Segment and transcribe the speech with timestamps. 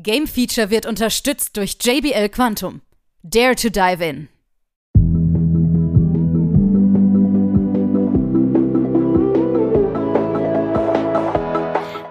[0.00, 2.82] Game Feature wird unterstützt durch JBL Quantum.
[3.24, 4.28] Dare to dive in.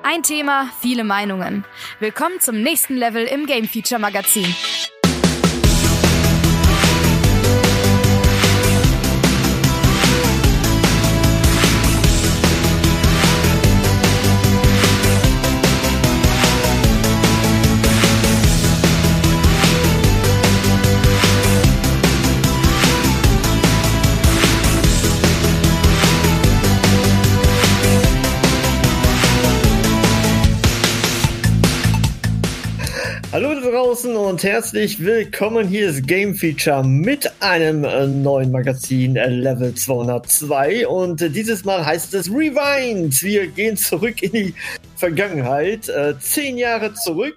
[0.03, 1.63] Ein Thema, viele Meinungen.
[2.01, 4.53] Willkommen zum nächsten Level im Game Feature Magazin.
[33.71, 35.67] Draußen und herzlich willkommen.
[35.67, 41.65] Hier ist Game Feature mit einem äh, neuen Magazin äh, Level 202 und äh, dieses
[41.65, 43.21] Mal heißt es Rewind.
[43.21, 44.53] Wir gehen zurück in die
[44.95, 47.35] Vergangenheit, zehn Jahre zurück.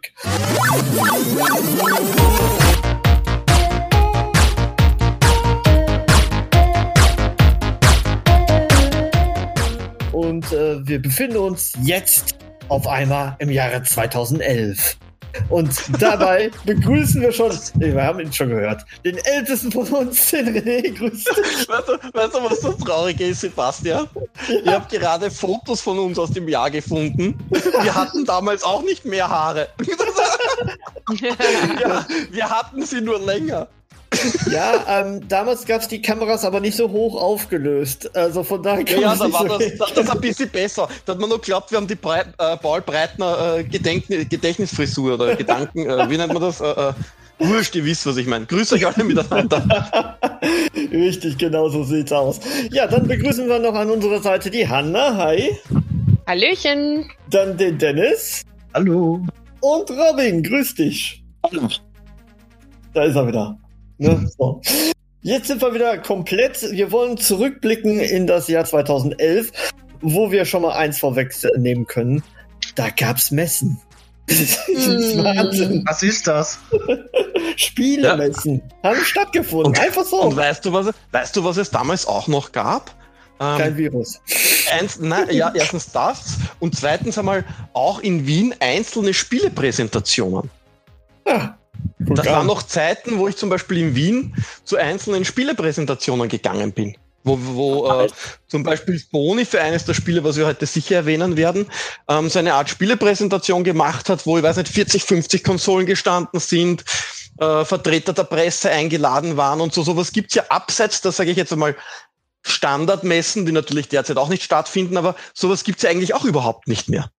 [10.12, 12.37] Und wir befinden uns jetzt
[12.68, 14.96] auf einmal im Jahre 2011.
[15.49, 20.31] Und dabei begrüßen wir schon, nee, wir haben ihn schon gehört, den ältesten von uns,
[20.31, 20.97] den René.
[20.97, 21.69] Grüß dich.
[21.69, 24.09] Weißt du, weißt du, was das Traurige ist, Sebastian?
[24.49, 27.39] Ich habe gerade Fotos von uns aus dem Jahr gefunden.
[27.83, 29.69] Wir hatten damals auch nicht mehr Haare.
[31.81, 33.69] ja, wir hatten sie nur länger.
[34.51, 38.15] Ja, ähm, damals gab es die Kameras aber nicht so hoch aufgelöst.
[38.17, 40.49] Also von daher kann Ja, ja man da war so das, das, das ein bisschen
[40.49, 40.89] besser.
[41.05, 45.37] Da hat man nur geglaubt, wir haben die Brei äh, Paul Breitner äh, Gedächtnisfrisur oder
[45.37, 46.61] Gedanken, äh, wie nennt man das?
[46.61, 46.93] Äh, äh,
[47.39, 48.45] Wurscht, ihr wisst, was ich meine.
[48.45, 50.19] Grüß euch alle miteinander.
[50.93, 52.39] Richtig, genau so sieht's aus.
[52.71, 55.17] Ja, dann begrüßen wir noch an unserer Seite die Hanna.
[55.17, 55.57] Hi.
[56.27, 57.11] Hallöchen.
[57.30, 58.43] Dann den Dennis.
[58.74, 59.24] Hallo.
[59.61, 60.43] Und Robin.
[60.43, 61.24] Grüß dich.
[61.43, 61.67] Hallo.
[62.93, 63.59] Da ist er wieder.
[64.00, 64.31] Ne?
[64.38, 64.60] So.
[65.22, 66.62] Jetzt sind wir wieder komplett.
[66.72, 69.50] Wir wollen zurückblicken in das Jahr 2011,
[70.00, 72.22] wo wir schon mal eins vorwegnehmen können.
[72.75, 73.81] Da gab's Messen.
[74.27, 75.25] Das ist Mm.
[75.25, 75.84] Wahnsinn.
[75.89, 76.60] Was ist das?
[77.56, 79.77] Spielemessen haben stattgefunden.
[79.77, 80.22] Einfach so.
[80.22, 82.94] Und weißt du, was, weißt du, was es damals auch noch gab?
[83.41, 84.21] Ähm, Kein Virus.
[84.78, 90.49] Eins, nein, ja, erstens das und zweitens einmal auch in Wien einzelne Spielepräsentationen.
[91.25, 91.55] Guck
[92.16, 94.34] Das waren noch Zeiten, wo ich zum Beispiel in Wien
[94.65, 96.97] zu einzelnen Spielepräsentationen gegangen bin.
[97.22, 98.09] Wo, wo äh,
[98.48, 101.66] zum Beispiel Boni für eines der Spiele, was wir heute sicher erwähnen werden,
[102.09, 106.41] ähm, so eine Art Spielepräsentation gemacht hat, wo, ich weiß nicht, 40, 50 Konsolen gestanden
[106.41, 106.82] sind,
[107.38, 109.82] äh, Vertreter der Presse eingeladen waren und so.
[109.82, 111.77] Sowas gibt's ja abseits, das sage ich jetzt einmal,
[112.42, 116.88] Standardmessen, die natürlich derzeit auch nicht stattfinden, aber sowas gibt's ja eigentlich auch überhaupt nicht
[116.88, 117.10] mehr.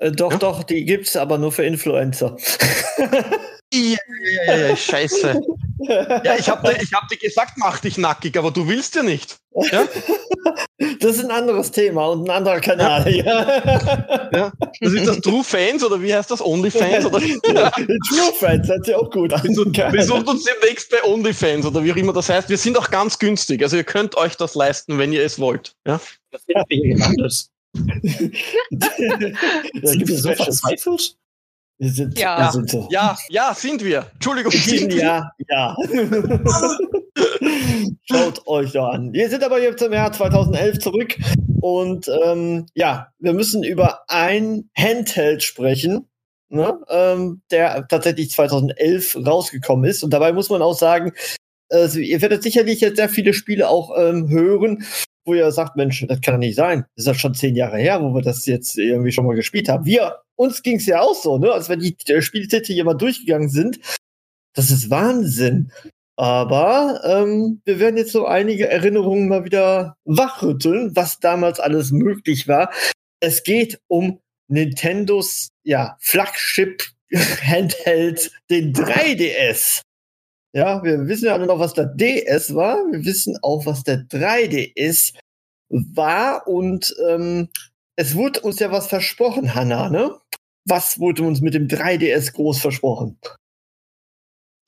[0.00, 0.38] Äh, doch, Ja?
[0.38, 2.36] doch, die gibt's aber nur für Influencer.
[3.74, 3.98] Ja,
[4.36, 5.40] ja, ja, ja, scheiße.
[5.80, 9.02] Ja, ich habe dir, ich hab dir gesagt, mach dich nackig, aber du willst ja
[9.02, 9.38] nicht.
[9.70, 9.84] Ja?
[11.00, 13.08] Das ist ein anderes Thema und ein anderer Kanal.
[13.14, 14.30] Ja.
[14.32, 14.52] Ja?
[14.80, 16.44] Das ist das True Fans oder wie heißt das?
[16.44, 17.06] Onlyfans?
[17.06, 17.20] Oder?
[17.72, 19.42] True Fans hört sich auch gut an.
[19.44, 22.48] Wir suchen uns demnächst bei Onlyfans oder wie auch immer das heißt.
[22.50, 23.62] Wir sind auch ganz günstig.
[23.62, 25.74] Also ihr könnt euch das leisten, wenn ihr es wollt.
[25.86, 26.00] Ja?
[26.46, 27.46] Sind wir hier gelandet?
[27.72, 28.88] da
[29.88, 31.16] Sind gibt wir es so verzweifelt?
[31.78, 32.38] Wir sind, Ja.
[32.38, 32.88] wir sind so.
[32.90, 34.06] ja, ja, sind wir.
[34.14, 34.94] Entschuldigung, In sind.
[34.94, 35.76] Jahr, ja.
[38.10, 39.12] Schaut euch doch an.
[39.12, 41.16] Wir sind aber jetzt im Jahr 2011 zurück
[41.60, 46.08] und ähm, ja, wir müssen über ein Handheld sprechen,
[46.48, 50.02] ne, ähm, der tatsächlich 2011 rausgekommen ist.
[50.04, 51.12] Und dabei muss man auch sagen,
[51.70, 54.84] also ihr werdet sicherlich jetzt sehr viele Spiele auch ähm, hören,
[55.24, 56.84] wo ihr sagt, Mensch, das kann doch nicht sein.
[56.96, 59.68] Das ist ja schon zehn Jahre her, wo wir das jetzt irgendwie schon mal gespielt
[59.68, 59.84] haben.
[59.84, 63.48] Wir, uns ging's ja auch so, ne, als wenn die äh, Spieltitel hier mal durchgegangen
[63.48, 63.78] sind.
[64.54, 65.72] Das ist Wahnsinn.
[66.16, 72.46] Aber ähm, wir werden jetzt so einige Erinnerungen mal wieder wachrütteln, was damals alles möglich
[72.46, 72.72] war.
[73.20, 79.82] Es geht um Nintendos ja, Flagship Handheld, den 3DS.
[80.54, 82.76] Ja, wir wissen ja alle noch, was der DS war.
[82.92, 85.14] Wir wissen auch, was der 3DS
[85.68, 86.46] war.
[86.46, 87.48] Und ähm,
[87.96, 90.16] es wurde uns ja was versprochen, Hanna, ne?
[90.66, 93.18] Was wurde uns mit dem 3DS groß versprochen?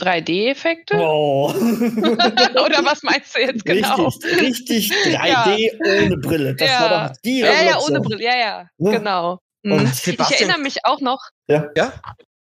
[0.02, 0.96] 3D-Effekte?
[0.98, 1.48] Oh.
[1.54, 4.06] Oder was meinst du jetzt genau?
[4.08, 6.54] Richtig, richtig 3D ohne Brille.
[6.54, 6.80] Das Ja.
[6.90, 8.90] war doch die Ja, ja, ohne Brille, ja, ja, Ne?
[8.90, 9.38] genau.
[9.62, 9.72] Mhm.
[9.72, 11.70] Und Ich erinnere mich auch noch, Ja.
[11.76, 11.92] Ja?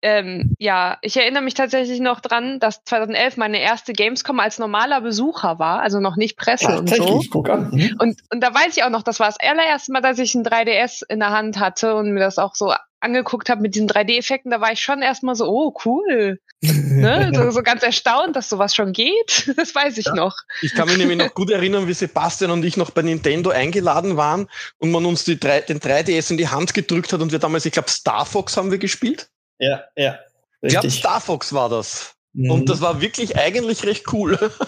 [0.04, 5.00] Ähm, ja, ich erinnere mich tatsächlich noch dran, dass 2011 meine erste Gamescom als normaler
[5.00, 7.22] Besucher war, also noch nicht Presse und so.
[7.30, 7.70] Guck an.
[7.70, 7.96] Mhm.
[7.98, 10.44] Und, und da weiß ich auch noch, das war das allererste Mal, dass ich ein
[10.44, 14.50] 3DS in der Hand hatte und mir das auch so angeguckt habe mit diesen 3D-Effekten,
[14.50, 16.38] da war ich schon erstmal so, oh, cool.
[16.60, 17.32] ne?
[17.34, 19.52] so, so ganz erstaunt, dass sowas schon geht.
[19.56, 20.14] Das weiß ich ja.
[20.14, 20.36] noch.
[20.60, 24.18] Ich kann mich nämlich noch gut erinnern, wie Sebastian und ich noch bei Nintendo eingeladen
[24.18, 24.48] waren
[24.78, 27.64] und man uns die 3, den 3DS in die Hand gedrückt hat und wir damals,
[27.64, 29.28] ich glaube, Star Fox haben wir gespielt.
[29.64, 30.18] Ja, ja.
[30.62, 32.14] Ich glaube, Star Fox war das.
[32.32, 32.50] Mhm.
[32.50, 34.38] Und das war wirklich eigentlich recht cool.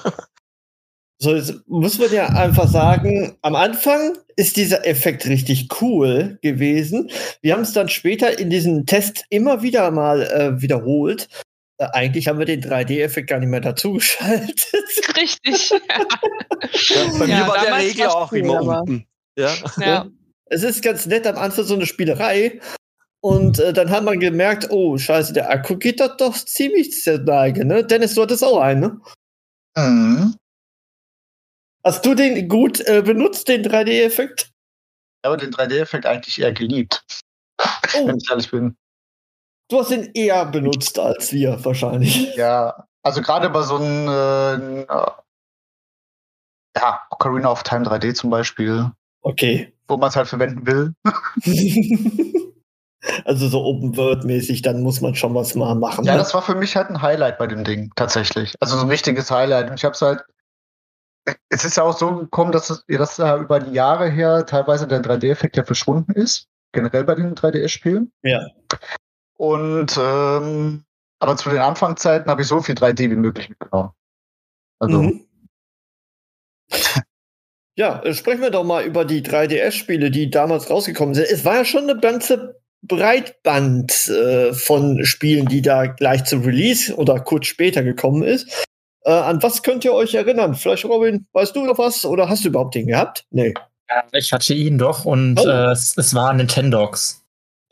[1.19, 7.11] So, jetzt muss man ja einfach sagen, am Anfang ist dieser Effekt richtig cool gewesen.
[7.41, 11.29] Wir haben es dann später in diesem Test immer wieder mal äh, wiederholt.
[11.79, 14.67] Äh, eigentlich haben wir den 3D-Effekt gar nicht mehr dazugeschaltet.
[15.17, 15.71] Richtig.
[15.71, 15.79] Ja.
[15.89, 19.07] ja, bei mir war der Regel auch cool, immer unten.
[19.39, 19.55] Ja.
[19.81, 20.07] ja.
[20.51, 22.61] Es ist ganz nett am Anfang so eine Spielerei.
[23.21, 27.19] Und äh, dann hat man gemerkt, oh, scheiße, der Akku geht doch, doch ziemlich zur
[27.19, 27.85] Neige, ne?
[27.85, 29.01] Dennis, du hattest auch einen, ne?
[29.77, 30.35] Mhm.
[31.85, 34.51] Hast du den gut äh, benutzt, den 3D-Effekt?
[35.27, 37.05] aber den 3D-Effekt eigentlich eher geliebt.
[37.61, 37.65] Oh.
[38.07, 38.77] Wenn ich ehrlich bin.
[39.69, 42.35] Du hast ihn eher benutzt als wir wahrscheinlich.
[42.37, 45.11] Ja, also gerade bei so einem äh, äh,
[46.77, 48.91] ja, Ocarina of Time 3D zum Beispiel.
[49.23, 49.73] Okay.
[49.89, 50.95] Wo man es halt verwenden will.
[53.25, 56.05] also so Open World mäßig, dann muss man schon was mal machen.
[56.05, 56.19] Ja, ne?
[56.19, 58.55] das war für mich halt ein Highlight bei dem Ding tatsächlich.
[58.61, 59.71] Also so ein richtiges Highlight.
[59.71, 60.25] Und ich habe es halt
[61.49, 64.87] es ist ja auch so gekommen, dass, es, dass da über die Jahre her teilweise
[64.87, 68.13] der 3D-Effekt ja verschwunden ist, generell bei den 3DS-Spielen.
[68.23, 68.47] Ja.
[69.37, 70.85] Und ähm,
[71.19, 73.91] aber zu den Anfangszeiten habe ich so viel 3D wie möglich mitgenommen.
[74.79, 75.03] Also.
[75.03, 75.27] Mhm.
[77.79, 81.29] Ja, sprechen wir doch mal über die 3DS-Spiele, die damals rausgekommen sind.
[81.31, 86.95] Es war ja schon eine ganze Breitband äh, von Spielen, die da gleich zum Release
[86.95, 88.67] oder kurz später gekommen ist.
[89.05, 90.55] Äh, an was könnt ihr euch erinnern?
[90.55, 93.25] Vielleicht, Robin, weißt du noch was oder hast du überhaupt den gehabt?
[93.31, 93.55] Nee.
[93.89, 95.49] Ja, ich hatte ihn doch und oh.
[95.49, 97.23] äh, es, es war Nintendox.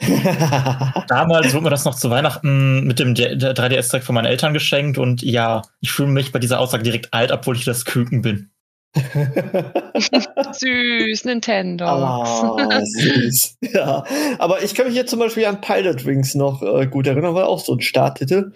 [1.08, 5.22] Damals wurde mir das noch zu Weihnachten mit dem 3DS-Deck von meinen Eltern geschenkt und
[5.22, 8.50] ja, ich fühle mich bei dieser Aussage direkt alt, obwohl ich das Küken bin.
[10.52, 11.84] süß, Nintendo.
[11.84, 13.56] Ah, süß.
[13.72, 14.04] Ja,
[14.38, 17.48] aber ich kann mich jetzt zum Beispiel an Pilot Wings noch äh, gut erinnern, war
[17.48, 18.52] auch so ein Starttitel.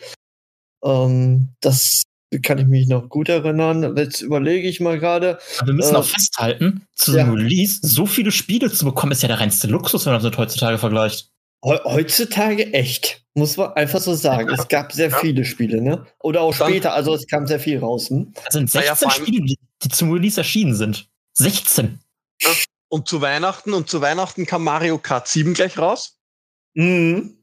[0.84, 2.04] Ähm, das
[2.42, 3.96] kann ich mich noch gut erinnern.
[3.96, 5.38] Jetzt überlege ich mal gerade.
[5.64, 7.28] Wir müssen äh, auch festhalten, zu ja.
[7.30, 10.78] Release so viele Spiele zu bekommen, ist ja der reinste Luxus, wenn man das heutzutage
[10.78, 11.30] vergleicht.
[11.64, 14.48] Heutzutage echt, muss man einfach so sagen.
[14.50, 15.18] Es gab sehr ja.
[15.18, 16.06] viele Spiele, ne?
[16.20, 18.10] Oder auch später, also es kam sehr viel raus.
[18.10, 18.32] Hm?
[18.44, 21.08] Das sind 16 ja, Spiele, die, die, zum Release erschienen sind.
[21.34, 21.98] 16.
[22.88, 26.18] Und zu Weihnachten und zu Weihnachten kam Mario Kart 7 gleich raus.
[26.74, 27.36] Mhm.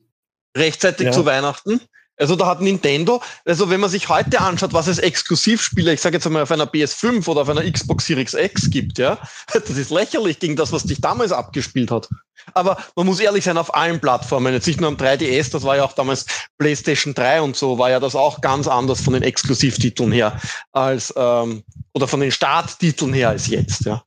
[0.56, 1.81] Rechtzeitig zu Weihnachten.
[2.17, 6.15] Also da hat Nintendo, also wenn man sich heute anschaut, was es Exklusivspiele, ich sage
[6.15, 9.17] jetzt einmal auf einer PS5 oder auf einer Xbox Series X gibt, ja,
[9.53, 12.09] das ist lächerlich gegen das, was sich damals abgespielt hat.
[12.53, 15.77] Aber man muss ehrlich sein, auf allen Plattformen, jetzt nicht nur am 3DS, das war
[15.77, 16.25] ja auch damals
[16.57, 20.39] PlayStation 3 und so, war ja das auch ganz anders von den Exklusivtiteln her
[20.71, 21.63] als ähm,
[21.94, 24.03] oder von den Starttiteln her als jetzt, ja.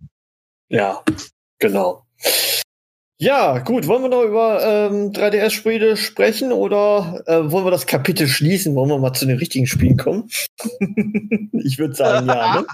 [0.68, 1.02] Ja,
[1.58, 2.06] genau.
[3.20, 3.88] Ja, gut.
[3.88, 8.76] Wollen wir noch über ähm, 3DS-Spiele sprechen oder äh, wollen wir das Kapitel schließen?
[8.76, 10.30] Wollen wir mal zu den richtigen Spielen kommen?
[11.52, 12.60] ich würde sagen, ja.
[12.60, 12.66] Ne?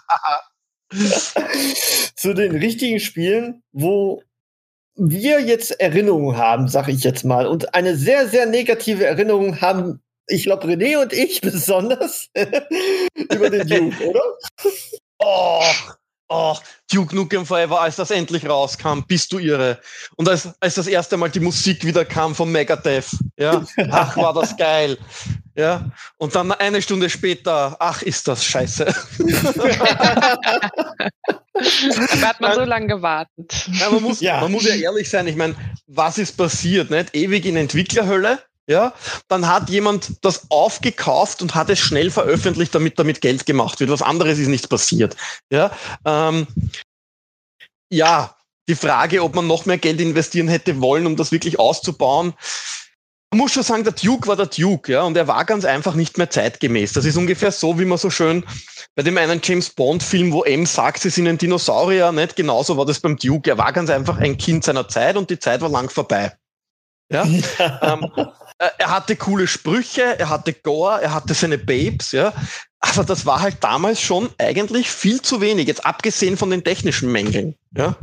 [2.17, 4.23] zu den richtigen Spielen, wo
[4.97, 10.03] wir jetzt Erinnerungen haben, sag ich jetzt mal, und eine sehr, sehr negative Erinnerung haben,
[10.27, 14.23] ich glaube, René und ich besonders, über den Duke, oder?
[15.19, 15.63] Oh,
[16.29, 16.57] oh,
[16.91, 19.79] Duke Nukem Forever, als das endlich rauskam, bist du irre.
[20.17, 24.33] Und als, als das erste Mal die Musik wieder kam von Megadeth, ja, ach, war
[24.35, 24.99] das geil.
[25.57, 28.85] Ja, und dann eine Stunde später, ach, ist das scheiße.
[31.55, 33.69] da hat man so lange gewartet.
[33.73, 34.41] Ja, man, muss, ja.
[34.41, 35.55] man muss ja ehrlich sein, ich meine,
[35.87, 36.91] was ist passiert?
[36.91, 37.15] Nicht?
[37.15, 38.95] Ewig in Entwicklerhölle, ja,
[39.29, 43.91] dann hat jemand das aufgekauft und hat es schnell veröffentlicht, damit damit Geld gemacht wird.
[43.91, 45.17] Was anderes ist nicht passiert.
[45.51, 45.71] Ja,
[46.05, 46.47] ähm,
[47.91, 48.37] ja,
[48.69, 52.33] die Frage, ob man noch mehr Geld investieren hätte wollen, um das wirklich auszubauen.
[53.31, 55.95] Man muss schon sagen, der Duke war der Duke, ja, und er war ganz einfach
[55.95, 56.93] nicht mehr zeitgemäß.
[56.93, 58.45] Das ist ungefähr so, wie man so schön
[58.95, 62.77] bei dem einen James Bond Film, wo M sagt, sie sind ein Dinosaurier, nicht genauso
[62.77, 63.51] war das beim Duke.
[63.51, 66.33] Er war ganz einfach ein Kind seiner Zeit und die Zeit war lang vorbei.
[67.15, 67.23] Ja,
[67.83, 68.11] ähm,
[68.59, 72.33] äh, er hatte coole Sprüche, er hatte Gore, er hatte seine Babes, ja.
[72.81, 77.13] Aber das war halt damals schon eigentlich viel zu wenig, jetzt abgesehen von den technischen
[77.13, 77.97] Mängeln, ja.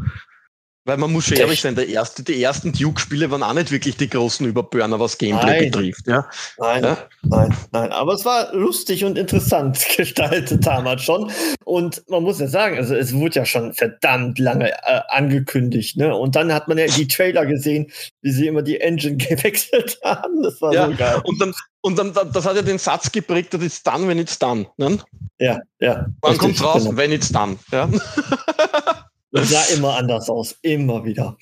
[0.83, 3.97] Weil man muss schon ehrlich sein, der erste, die ersten Duke-Spiele waren auch nicht wirklich
[3.97, 5.71] die großen Überburner, was Gameplay Nein.
[5.71, 6.07] betrifft.
[6.07, 6.27] Ja?
[6.57, 6.97] Nein, Ja?
[7.21, 7.91] nein, nein.
[7.91, 11.31] Aber es war lustig und interessant gestaltet damals schon.
[11.65, 16.15] Und man muss ja sagen, also es wurde ja schon verdammt lange äh, angekündigt, ne?
[16.15, 17.91] Und dann hat man ja die Trailer gesehen,
[18.23, 20.41] wie sie immer die Engine gewechselt haben.
[20.41, 21.21] Das war Ja, so geil.
[21.25, 24.39] Und dann, und dann, das hat ja den Satz geprägt, das ist done, when it's
[24.39, 24.65] done.
[24.77, 24.97] Ne?
[25.37, 26.07] Ja, ja.
[26.21, 26.83] Wann kommt's raus?
[26.85, 26.97] genau.
[26.97, 27.57] Wenn it's done.
[27.71, 27.87] Ja?
[29.31, 30.57] Das sah immer anders aus.
[30.61, 31.37] Immer wieder.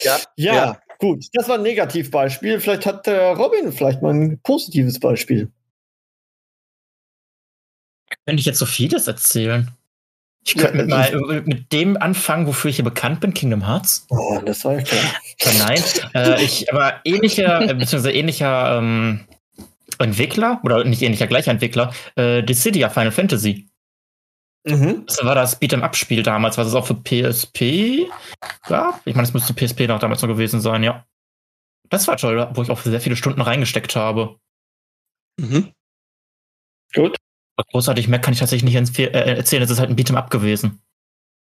[0.00, 0.80] Ja, Ja, ja.
[0.98, 1.24] gut.
[1.32, 2.60] Das war ein Negativbeispiel.
[2.60, 5.50] Vielleicht hat der Robin vielleicht mal ein positives Beispiel.
[8.26, 9.70] Könnte ich jetzt so vieles erzählen?
[10.44, 13.66] Ich Ja, könnte mit, also- mal, mit dem anfangen, wofür ich hier bekannt bin, Kingdom
[13.66, 14.06] Hearts.
[14.10, 15.02] Oh, das war ja klar.
[15.38, 15.82] Äh, Nein,
[16.14, 19.20] äh, ich, aber ähnlicher, äh, beziehungsweise ähnlicher ähm,
[19.98, 23.68] Entwickler, oder nicht ähnlicher, gleicher Entwickler, äh, Dissidia Final Fantasy.
[24.64, 25.04] Mhm.
[25.06, 28.08] Das war das Beat'em-Up-Spiel damals, was es auch für PSP
[28.68, 29.04] gab.
[29.06, 31.04] Ich meine, es müsste PSP noch damals noch gewesen sein, ja.
[31.88, 34.36] Das war toll, wo ich auch sehr viele Stunden reingesteckt habe.
[35.38, 35.72] Mhm.
[36.94, 37.16] Gut.
[37.56, 39.62] Aber Großartig mehr kann ich tatsächlich nicht äh, erzählen.
[39.62, 40.80] Es ist halt ein Beat'em-Up gewesen.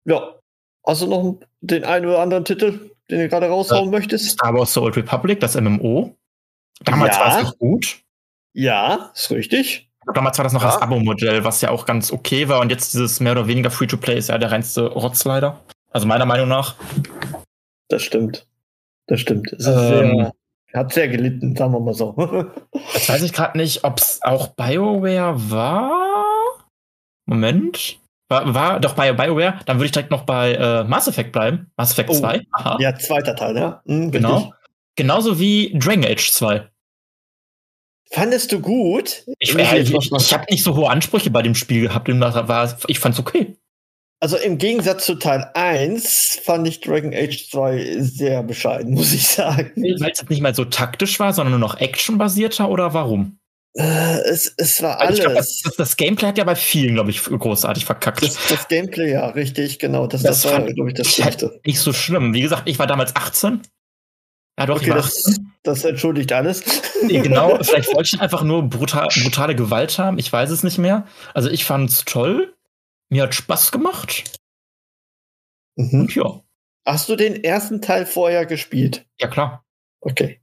[0.06, 0.38] Ja.
[0.87, 4.30] Hast du noch den einen oder anderen Titel, den du gerade raushauen möchtest?
[4.30, 6.14] Star Wars The Old Republic, das MMO.
[6.80, 7.20] Damals Ja.
[7.20, 8.02] war es noch gut.
[8.54, 9.90] Ja, ist richtig.
[10.12, 10.68] Damals war das noch Ja.
[10.73, 12.61] das Abo-Modell, was ja auch ganz okay war.
[12.61, 15.61] Und jetzt dieses mehr oder weniger Free-to-Play ist ja der reinste Rotz leider.
[15.90, 16.75] Also meiner Meinung nach.
[17.88, 18.46] Das stimmt.
[19.06, 19.52] Das stimmt.
[19.52, 19.73] Es Ähm.
[19.75, 20.32] sehr,
[20.75, 22.14] hat sehr gelitten, sagen wir mal so.
[22.94, 25.92] Jetzt weiß ich gerade nicht, ob es auch BioWare war.
[27.26, 27.99] Moment.
[28.28, 29.58] War, war doch bei BioWare.
[29.66, 31.70] Dann würde ich direkt noch bei äh, Mass Effect bleiben.
[31.76, 32.14] Mass Effect Oh.
[32.14, 32.40] 2.
[32.52, 32.76] Aha.
[32.80, 33.80] ja, zweiter Teil, ja.
[33.84, 34.37] Mhm, genau.
[34.37, 34.52] richtig.
[34.96, 36.68] Genauso wie Dragon Age 2.
[38.14, 39.25] Fandest du gut?
[39.40, 42.06] Ich, äh, ich, ich, habe nicht so hohe Ansprüche bei dem Spiel gehabt.
[42.06, 43.56] Demnach war, ich fand's okay.
[44.21, 49.26] Also im Gegensatz zu Teil 1 fand ich Dragon Age 2 sehr bescheiden, muss ich
[49.26, 49.73] sagen.
[49.75, 53.38] Weil es nicht mehr so taktisch war, sondern nur noch actionbasierter oder warum?
[53.76, 55.62] Äh, es, es war Weil ich glaub, alles.
[55.62, 58.23] das, das, Gameplay hat ja bei vielen, glaube ich, großartig verkackt.
[58.23, 60.06] Das, das Gameplay, ja, richtig, genau.
[60.06, 61.61] Das, das, Das war, fand glaube ich, das ich halt Schlimmste.
[61.66, 62.33] nicht so schlimm.
[62.33, 63.62] Wie gesagt, ich war damals 18.
[64.58, 65.52] Ja, doch, Okay, das, 18.
[65.62, 66.62] das entschuldigt alles.
[67.06, 70.18] Genau, vielleicht wollte ich einfach nur brutal, brutale Gewalt haben.
[70.18, 71.06] Ich weiß es nicht mehr.
[71.34, 72.54] Also ich fand's toll.
[73.11, 74.38] Mir hat Spaß gemacht.
[75.76, 76.00] Mhm.
[76.00, 76.40] Und ja,
[76.87, 79.06] Hast du den ersten Teil vorher gespielt?
[79.20, 79.64] ja klar.
[80.00, 80.40] Okay.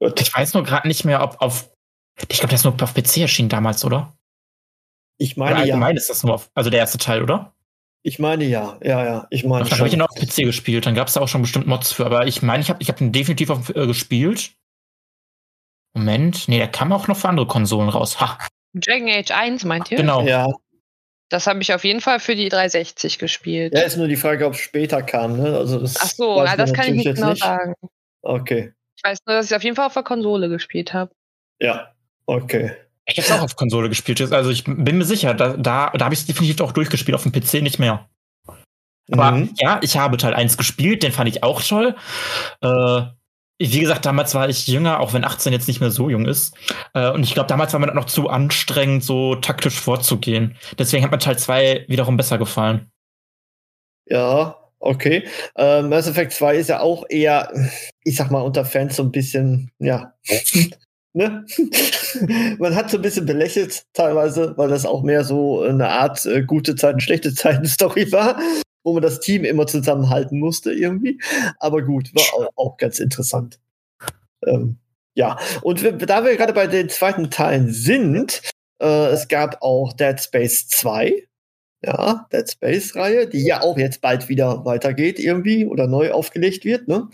[0.00, 0.20] Gut.
[0.20, 1.70] Ich weiß nur gerade nicht mehr, ob auf.
[2.28, 4.16] Ich glaube, der ist nur auf PC erschienen damals, oder?
[5.18, 5.62] Ich Oder meine ja.
[5.74, 6.50] allgemein ist das nur auf.
[6.54, 7.54] Also der erste Teil, oder?
[8.02, 8.78] Ich meine ja.
[8.82, 9.26] Ja, ja.
[9.30, 10.86] Ich meine Ach, dann habe ich ihn auf PC gespielt.
[10.86, 12.04] Dann gab es da auch schon bestimmt Mods für.
[12.04, 14.52] Aber ich meine, ich habe ich hab ihn definitiv auf, äh, gespielt.
[15.94, 16.48] Moment.
[16.48, 18.20] Nee, der kam auch noch für andere Konsolen raus.
[18.20, 18.38] Ha,
[18.74, 19.98] Dragon Age 1, meint ihr?
[19.98, 20.22] genau.
[20.22, 20.48] Ja.
[21.28, 23.72] Das habe ich auf jeden Fall für die 360 gespielt.
[23.72, 25.38] ja, ist nur die Frage, ob es später kam.
[25.38, 25.56] Ne?
[25.56, 27.74] Also das Ach so, na, das kann ich nicht genau sagen.
[28.20, 28.72] Okay.
[28.96, 31.10] Ich weiß nur, dass ich auf jeden Fall auf der Konsole gespielt habe.
[31.58, 31.94] Ja.
[32.26, 32.72] Okay.
[33.06, 34.20] Ich habe auch auf Konsole gespielt.
[34.32, 37.24] Also ich bin mir sicher, da, da, da habe ich es definitiv auch durchgespielt, auf
[37.24, 38.08] dem PC nicht mehr.
[39.10, 39.50] Aber Mhm.
[39.56, 41.96] ja, ich habe Teil 1 gespielt, den fand ich auch toll.
[42.60, 43.02] Äh,
[43.58, 46.54] wie gesagt, damals war ich jünger, auch wenn 18 jetzt nicht mehr so jung ist.
[46.94, 50.56] Äh, und ich glaube, damals war mir noch zu anstrengend, so taktisch vorzugehen.
[50.78, 52.90] Deswegen hat mir Teil 2 wiederum besser gefallen.
[54.06, 55.28] Ja, okay.
[55.56, 57.52] Äh, Mass Effect 2 ist ja auch eher,
[58.04, 60.12] ich sag mal, unter Fans so ein bisschen, ja.
[61.12, 61.44] ne?
[62.58, 66.42] Man hat so ein bisschen belächelt teilweise, weil das auch mehr so eine Art äh,
[66.42, 68.38] gute Zeiten, schlechte Zeiten Story war,
[68.84, 71.20] wo man das Team immer zusammenhalten musste irgendwie.
[71.58, 73.60] Aber gut, war auch, auch ganz interessant.
[74.46, 74.78] Ähm,
[75.14, 78.42] ja, und wir, da wir gerade bei den zweiten Teilen sind,
[78.80, 81.28] äh, es gab auch Dead Space 2.
[81.84, 86.86] Ja, Dead Space-Reihe, die ja auch jetzt bald wieder weitergeht irgendwie oder neu aufgelegt wird.
[86.86, 87.08] Ne?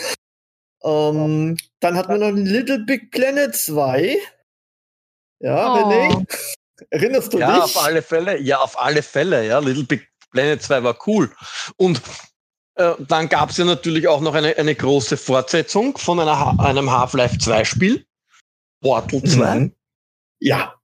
[0.85, 4.17] Ähm, dann hat man noch Little Big Planet 2.
[5.41, 5.77] Ja, Oh.
[5.91, 6.27] René?
[6.91, 7.65] Erinnerst du Ja, dich?
[7.65, 8.39] auf alle Fälle.
[8.41, 9.47] Ja, auf alle Fälle.
[9.47, 11.31] Ja, Little Big Planet 2 war cool.
[11.77, 12.01] Und
[12.77, 16.57] äh, dann gab es ja natürlich auch noch eine, eine große Fortsetzung von einer, Ha-
[16.65, 18.07] einem Half-Life 2 Spiel.
[18.81, 19.55] Portal 2.
[19.57, 19.75] Mhm.
[20.41, 20.75] Ja.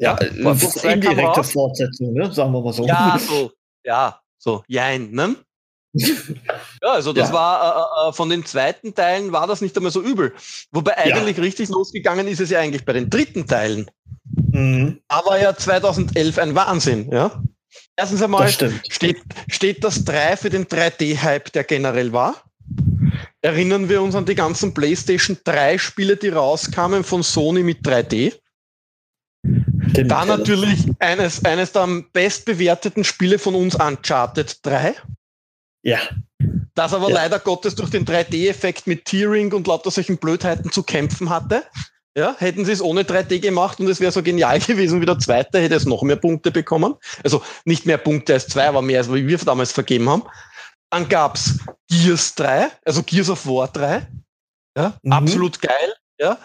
[0.00, 1.42] Ja, Ja, 2 kam indirekte.
[1.42, 2.32] Fortsetzung, ne?
[2.32, 2.86] sagen wir mal so.
[2.86, 3.50] Ja, so,
[3.84, 5.34] ja, so, jein, ne?
[5.94, 7.34] Ja, also das Ja.
[7.34, 10.34] war äh, äh, von den zweiten Teilen war das nicht einmal so übel.
[10.70, 13.90] Wobei eigentlich richtig losgegangen ist es ja eigentlich bei den dritten Teilen.
[14.52, 17.42] Mhm, Aber ja 2011 ein Wahnsinn, ja.
[17.96, 22.44] Erstens einmal steht, steht das 3 für den 3D-Hype, der generell war.
[23.40, 28.34] Erinnern wir uns an die ganzen PlayStation 3 Spiele, die rauskamen von Sony mit 3D.
[29.90, 30.10] Stimmt.
[30.10, 34.94] Da natürlich eines, eines der bestbewerteten Spiele von uns Uncharted 3.
[35.88, 35.98] Ja.
[36.74, 37.14] das aber Ja.
[37.14, 41.64] leider Gottes durch den 3D-Effekt mit Tearing und lauter solchen Blödheiten zu kämpfen hatte.
[42.16, 45.18] Ja, hätten sie es ohne 3D gemacht und es wäre so genial gewesen wie der
[45.18, 46.94] zweite, hätte es noch mehr Punkte bekommen.
[47.24, 50.22] Also nicht mehr Punkte als zwei, aber mehr als wie wir damals vergeben haben.
[50.90, 51.58] Dann gab's
[51.90, 54.06] Gears 3, also Gears of War 3.
[54.76, 55.12] Ja, Mhm.
[55.12, 55.94] absolut geil.
[56.20, 56.38] Ja.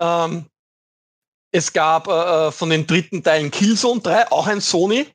[0.00, 0.46] Ähm,
[1.52, 5.06] es gab äh, von den dritten Teilen Killzone 3, auch ein Sony.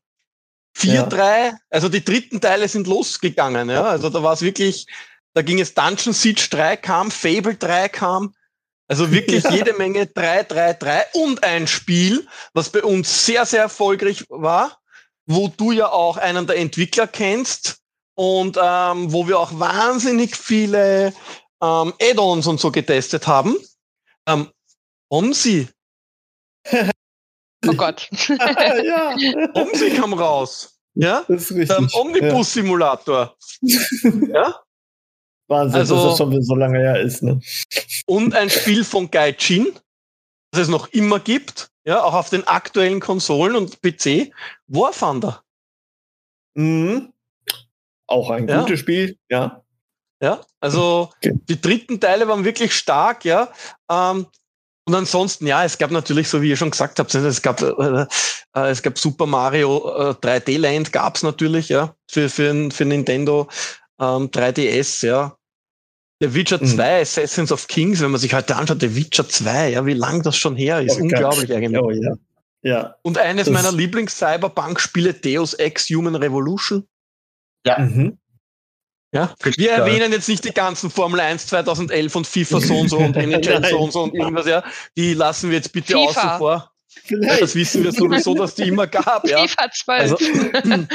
[0.74, 1.04] 4, Ja.
[1.06, 3.70] 3, also die dritten Teile sind losgegangen.
[3.70, 3.84] Ja.
[3.84, 4.88] Also da war es wirklich,
[5.34, 8.34] da ging es Dungeon Siege 3 kam, Fable 3 kam.
[8.88, 9.52] Also wirklich Ja.
[9.52, 14.80] jede Menge 3, 3, 3 und ein Spiel, was bei uns sehr, sehr erfolgreich war,
[15.26, 17.78] wo du ja auch einen der Entwickler kennst
[18.16, 21.14] und ähm, wo wir auch wahnsinnig viele
[21.62, 23.56] ähm, Add-ons und so getestet haben.
[24.28, 24.50] Ähm,
[25.10, 25.68] Omsi.
[27.68, 28.10] Oh Gott.
[28.84, 29.16] ja,
[29.54, 30.78] Omsi kam raus.
[30.96, 31.24] Ja?
[31.28, 31.78] das ist richtig.
[31.92, 33.36] Der Omnibus-Simulator.
[33.62, 34.56] ja?
[35.48, 37.24] Wahnsinn, Also- dass das schon so lange her ist.
[37.24, 37.40] Ne?
[38.06, 39.68] Und ein Spiel von Gaijin,
[40.52, 44.32] das es noch immer gibt, ja, auch auf den aktuellen Konsolen und PC,
[44.68, 45.44] War Thunder.
[46.56, 47.12] Mhm.
[48.08, 48.62] Auch ein Ja.
[48.62, 49.64] gutes Spiel, ja.
[50.22, 51.34] Ja, also Okay.
[51.50, 53.52] die dritten Teile waren wirklich stark, ja.
[53.90, 54.28] Ähm,
[54.86, 58.06] und ansonsten, ja, es gab natürlich, so wie ihr schon gesagt habt, es gab, äh,
[58.56, 59.78] äh, es gab Super Mario
[60.12, 63.48] äh, 3D Land, gab's natürlich, ja, für, für, für Nintendo
[64.00, 65.36] ähm, 3DS, ja.
[66.22, 66.68] Der Witcher Mhm.
[66.68, 70.22] 2, Assassins of Kings, wenn man sich heute anschaut, der Witcher 2, ja, wie lang
[70.24, 70.98] das schon her ist.
[70.98, 71.58] Oh, Unglaublich geil.
[71.58, 71.82] eigentlich.
[71.82, 72.14] Oh, ja.
[72.62, 72.96] Ja.
[73.02, 76.88] Und eines Das- meiner Lieblings-Cyberpunk-Spiele, Deus Ex Human Revolution.
[77.78, 78.18] Mhm.
[79.14, 82.98] Ja, wir erwähnen jetzt nicht die ganzen Formel 1 2011 und FIFA so und so
[82.98, 84.64] und NHL so und so und irgendwas, ja.
[84.98, 86.04] Die lassen wir jetzt bitte FIFA.
[86.10, 86.52] außen vor.
[86.52, 86.70] Ja,
[87.06, 89.44] Vielleicht, das wissen wir sowieso, dass die immer gab, ja.
[89.44, 90.02] FIFA 12.
[90.02, 90.18] Also,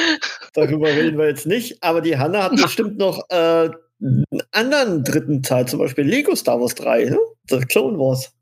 [0.54, 3.70] darüber reden wir jetzt nicht, aber die Hanna hat bestimmt noch äh,
[4.00, 7.18] einen anderen dritten Teil, zum Beispiel Lego Star Wars 3, ne?
[7.48, 8.32] The Clone Wars.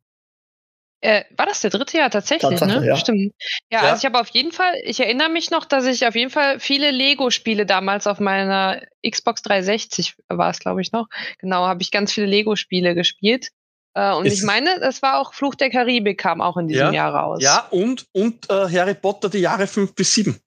[1.02, 2.86] Äh, war das der dritte Jahr tatsächlich, Tatsache, ne?
[2.86, 2.96] ja.
[2.96, 3.34] Stimmt.
[3.70, 3.90] Ja, Ja.
[3.90, 6.58] also ich habe auf jeden Fall, ich erinnere mich noch, dass ich auf jeden Fall
[6.58, 11.06] viele Lego-Spiele damals auf meiner Xbox 360 war es, glaube ich, noch.
[11.38, 13.48] Genau, habe ich ganz viele Lego-Spiele gespielt.
[13.94, 16.86] Äh, und Ist- ich meine, das war auch Fluch der Karibik kam auch in diesem
[16.86, 16.92] Ja.
[16.92, 17.42] Jahr raus.
[17.42, 20.40] ja, und, und äh, Harry Potter die Jahre 5 bis 7.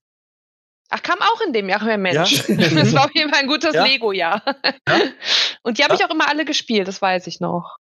[0.92, 2.48] Ach, kam auch in dem Jahr, ja Mensch.
[2.48, 2.55] Ja.
[2.75, 3.85] Das war auf jeden Fall ein gutes Ja.
[3.85, 4.42] Lego-Jahr.
[4.88, 4.96] Ja.
[5.62, 6.00] Und die habe Ja.
[6.00, 7.77] ich auch immer alle gespielt, das weiß ich noch.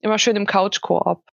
[0.00, 1.24] Immer schön im Couch-Koop.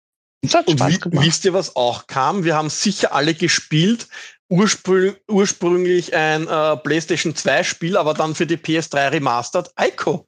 [0.42, 1.26] Das hat Und Spaß gemacht.
[1.26, 2.44] wisst ihr, was auch kam?
[2.44, 4.08] Wir haben sicher alle gespielt.
[4.50, 9.72] Ursprüng, ursprünglich ein äh, PlayStation 2 Spiel, aber dann für die PS3 remastered.
[9.80, 10.26] Ico.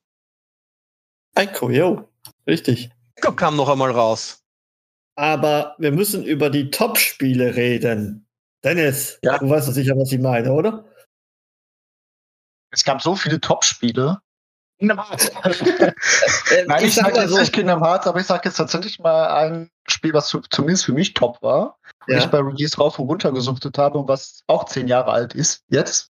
[1.37, 2.09] Ico, yo.
[2.45, 2.89] Richtig.
[3.17, 4.43] Ico kam noch einmal raus.
[5.15, 8.27] Aber wir müssen über die Top-Spiele reden.
[8.63, 9.37] Dennis, Ja.
[9.37, 10.85] du weißt doch sicher, was ich meine, oder?
[12.71, 14.21] Es gab so viele Top-Spiele.
[14.79, 15.31] Kingdom Hearts.
[16.51, 18.97] Äh, Nein, ich, sag sage jetzt so, nicht Kingdom Hearts, aber ich sage jetzt tatsächlich
[18.97, 21.77] mal ein Spiel, was zu, zumindest für mich top war.
[22.07, 22.17] Ja.
[22.17, 25.63] ich bei Release rauf und runter gesuchtet habe und was auch zehn Jahre alt ist
[25.69, 26.09] jetzt.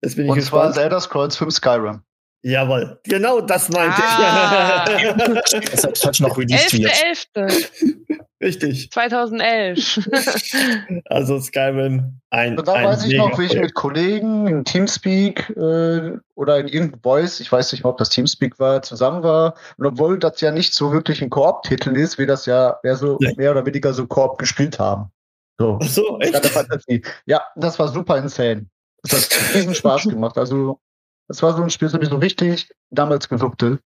[0.00, 0.74] Bin ich Und zwar gespannt.
[0.74, 2.02] Zelda Scrolls 5 Skyrim.
[2.46, 4.84] Jawohl, genau das meinte Ah.
[4.90, 5.70] ich.
[5.70, 6.92] Das hat heute noch released wird.
[6.92, 8.20] 11.11.
[8.42, 8.90] Richtig.
[8.90, 10.00] 2011.
[11.06, 12.58] Also Skyrim, ein.
[12.58, 16.68] Und da ein weiß ich noch, wie ich mit Kollegen in Teamspeak äh, oder in
[16.68, 19.54] irgendeinem Voice, ich weiß nicht mehr, ob das Teamspeak war, zusammen war.
[19.78, 23.16] Und obwohl das ja nicht so wirklich ein Koop-Titel ist, wir das ja mehr, so,
[23.20, 23.32] Nee.
[23.36, 25.10] mehr oder weniger so Koop gespielt haben.
[25.58, 25.78] So.
[25.82, 27.06] Ach so, echt?
[27.26, 28.66] Ja, das war super insane.
[29.02, 30.36] Das hat riesen Spaß gemacht.
[30.36, 30.80] Also,
[31.28, 33.80] das war so ein Spiel, das habe ich so richtig damals gesuchtet.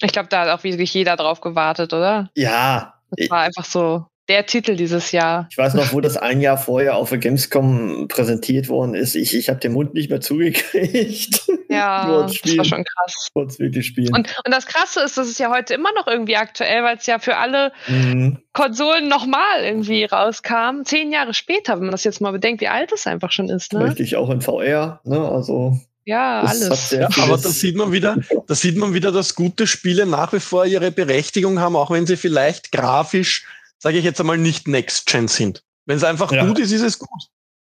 [0.00, 2.30] Ich glaube, da hat auch wirklich jeder drauf gewartet, oder?
[2.36, 5.46] ja, Das war einfach so der Titel dieses Jahr.
[5.50, 9.14] ich weiß noch, wo das ein Jahr vorher auf der Gamescom präsentiert worden ist.
[9.16, 11.42] Ich, ich habe den Mund nicht mehr zugekriegt.
[11.68, 13.58] Ja, das war schon krass.
[13.58, 14.14] Wirklich spielen.
[14.14, 17.06] Und, und das Krasse ist, dass es ja heute immer noch irgendwie aktuell, weil es
[17.06, 18.38] ja für alle Mhm.
[18.52, 20.84] Konsolen nochmal irgendwie rauskam.
[20.84, 23.72] Zehn Jahre später, wenn man das jetzt mal bedenkt, wie alt es einfach schon ist,
[23.72, 23.84] ne?
[23.86, 25.00] Richtig, auch in VR.
[25.04, 25.18] Ne?
[25.18, 26.90] Also, Ja, Das alles.
[26.90, 30.40] Ja, aber da sieht man wieder, da sieht man wieder, dass gute Spiele nach wie
[30.40, 33.44] vor ihre Berechtigung haben, auch wenn sie vielleicht grafisch,
[33.84, 35.62] sage ich jetzt einmal, nicht Next Gen sind.
[35.84, 36.46] Wenn es einfach Ja.
[36.46, 37.28] gut ist, ist es gut.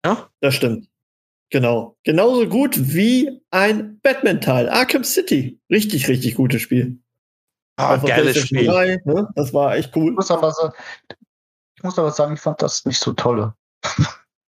[0.07, 0.31] Ja?
[0.40, 0.88] das stimmt.
[1.51, 1.99] Genau.
[2.03, 4.71] Genauso gut wie ein Batman-Teil.
[4.71, 5.61] Arkham City.
[5.71, 6.99] Richtig, richtig gutes Spiel.
[7.79, 8.66] Ah, geiles Spiel.
[8.66, 9.29] 3, ne?
[9.35, 10.12] Das war echt cool.
[10.12, 10.55] Ich muss aber,
[11.77, 13.55] ich muss aber sagen, ich fand das nicht so tolle.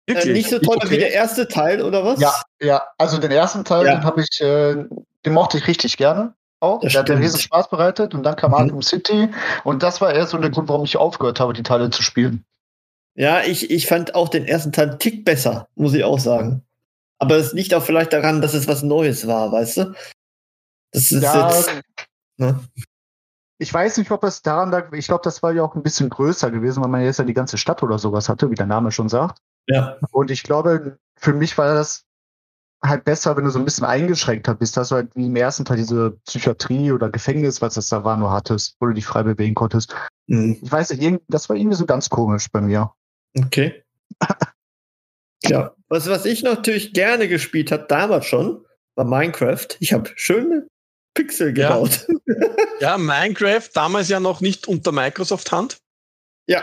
[0.07, 0.91] Äh, nicht so toll Okay.
[0.91, 2.21] wie der erste Teil, oder was?
[2.21, 3.97] Ja, ja, also den ersten Teil, Ja.
[3.97, 4.85] den habe ich, äh,
[5.27, 6.35] den mochte ich richtig gerne.
[6.61, 6.81] Auch.
[6.81, 7.25] Das Der hat mir stimmt.
[7.25, 8.57] riesen Spaß bereitet und dann kam Mhm.
[8.57, 9.29] Arkham City
[9.65, 12.45] und das war erst so der Grund, warum ich aufgehört habe, die Teile zu spielen.
[13.15, 16.63] Ja, ich, ich fand auch den ersten Teil einen Tick besser, muss ich auch sagen.
[17.19, 19.95] Aber es liegt auch vielleicht daran, dass es was Neues war, weißt du?
[20.93, 21.71] Das ist Ja, jetzt.
[22.37, 22.61] Ne?
[23.59, 24.93] ich weiß nicht, ob es daran lag.
[24.93, 27.35] Ich glaube, das war ja auch ein bisschen größer gewesen, weil man jetzt ja die
[27.35, 29.39] ganze Stadt oder sowas hatte, wie der Name schon sagt.
[29.67, 29.97] Ja.
[30.13, 32.05] Und ich glaube, für mich war das
[32.85, 35.65] halt besser, wenn du so ein bisschen eingeschränkter bist, dass du halt wie im ersten
[35.65, 39.23] Teil diese Psychiatrie oder Gefängnis, was das da war, nur hattest, wo du dich frei
[39.25, 39.95] bewegen konntest.
[40.29, 42.93] Hm, Ich weiß nicht, das war irgendwie so ganz komisch bei mir.
[43.37, 43.83] Okay.
[45.45, 45.75] ja.
[45.89, 48.65] Was, was ich natürlich gerne gespielt habe, damals schon,
[48.95, 49.67] war Minecraft.
[49.81, 50.67] Ich habe schöne
[51.15, 51.69] Pixel Ja.
[51.71, 52.07] gebaut.
[52.81, 55.79] Ja, Minecraft, damals ja noch nicht unter Microsoft Hand.
[56.47, 56.63] Ja.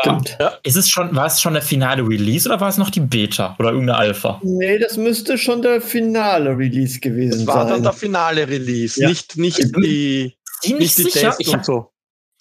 [0.00, 0.38] Stimmt.
[0.62, 3.56] Ist es schon, war es schon der finale Release oder war es noch die Beta
[3.58, 4.40] oder irgendeine Alpha?
[4.42, 7.82] Nee, das müsste schon der finale Release gewesen Das war dann sein.
[7.84, 9.08] der finale Release, Ja.
[9.08, 11.20] nicht, nicht Ich bin die, Ziemlich nicht die sicher.
[11.28, 11.92] Tests Ich, und hab, so.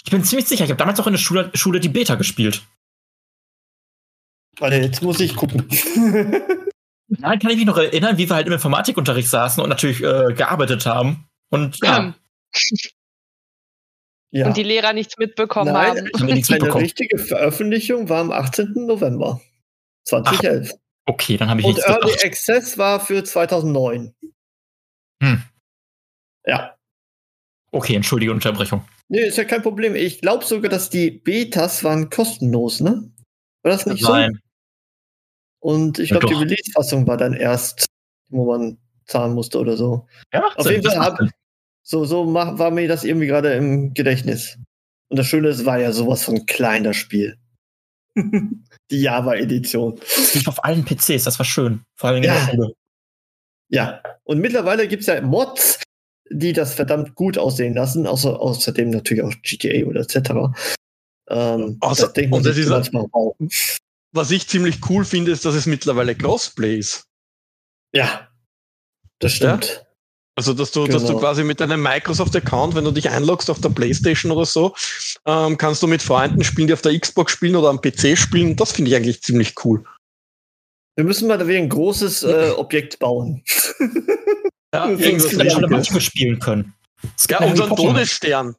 [0.06, 0.64] ich bin ziemlich sicher.
[0.66, 2.64] Ich habe damals auch in der Schule, Schule die Beta gespielt.
[4.60, 5.68] Warte, jetzt muss ich gucken.
[7.10, 10.34] Nein, kann ich mich noch erinnern, wie wir halt im Informatikunterricht saßen und natürlich äh,
[10.34, 11.28] gearbeitet haben.
[11.50, 12.14] Und ja, ja.
[14.46, 16.04] Und die Lehrer nichts mitbekommen Nein, haben.
[16.04, 16.84] nichts Eine mitbekommen.
[16.84, 18.74] richtige Veröffentlichung war am 18.
[18.86, 19.42] November
[20.06, 20.74] 2011.
[21.06, 22.26] Okay, dann habe ich Und nichts Early gedacht.
[22.26, 24.14] Access war für 2009.
[25.24, 25.44] Hm.
[26.46, 26.76] Ja.
[27.72, 28.86] Okay, entschuldige Unterbrechung.
[29.10, 29.96] Nee, ist ja kein Problem.
[29.96, 33.10] Ich glaube sogar, dass die Betas waren kostenlos, ne?
[33.64, 34.12] War das nicht so?
[34.12, 34.40] Nein.
[35.60, 36.42] Und ich Ja, glaube, die.
[36.42, 37.86] Release-Fassung war dann erst,
[38.30, 40.08] wo man zahlen musste oder so.
[40.34, 41.18] Ja, Auf jeden Fall hab,
[41.90, 44.58] so, so mach, war mir das irgendwie gerade im Gedächtnis.
[45.10, 47.38] Und das Schöne ist, war ja sowas von klein, das Spiel.
[48.16, 49.96] die Java-Edition.
[50.00, 51.84] Das lief auf allen PCs, das war schön.
[51.96, 52.34] Vor allem in Ja.
[52.34, 52.74] der Schule.
[53.70, 54.04] Ja.
[54.24, 55.82] Und mittlerweile gibt es ja Mods,
[56.30, 60.16] die das verdammt gut aussehen lassen, außer, außerdem natürlich auch GTA oder etc.
[61.30, 63.36] Ähm, Außer- das denkt man und das ist- manchmal auch.
[64.14, 67.04] Was ich ziemlich cool finde, ist, dass es mittlerweile Crossplay ist.
[67.94, 68.30] Ja,
[69.20, 69.86] das stimmt.
[70.38, 71.20] Also, dass du, dass du Genau.
[71.20, 74.76] quasi mit deinem Microsoft-Account, wenn du dich einloggst auf der Playstation oder so,
[75.26, 78.56] ähm, kannst du mit Freunden spielen, die auf der Xbox spielen oder am PC spielen.
[78.56, 79.84] Das finde ich eigentlich ziemlich cool.
[80.96, 83.44] Wir müssen mal da wieder ein großes äh, Objekt bauen.
[84.74, 85.70] Ja, Das Ja, irgendwas ja schon Richtiges.
[85.72, 86.74] Manche spielen können.
[87.18, 87.76] Es gibt ja einen unseren.
[87.76, 88.56] Todesstern.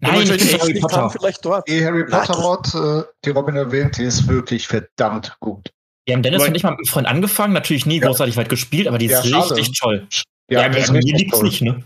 [0.00, 1.10] Nein, echt Harry Potter.
[1.10, 1.68] vielleicht dort.
[1.68, 5.70] Die Harry Ja, Potter Mod, äh, die Robin erwähnt, die ist wirklich verdammt gut.
[6.06, 8.06] Wir haben Dennis Aber- und ich mal mit einem Freund angefangen, natürlich nie Ja.
[8.08, 9.54] großartig weit gespielt, aber die Ja, ist schade.
[9.56, 10.08] richtig toll.
[10.50, 11.44] Ja, Ja, ist mir liegt's toll.
[11.48, 11.84] nicht, ne?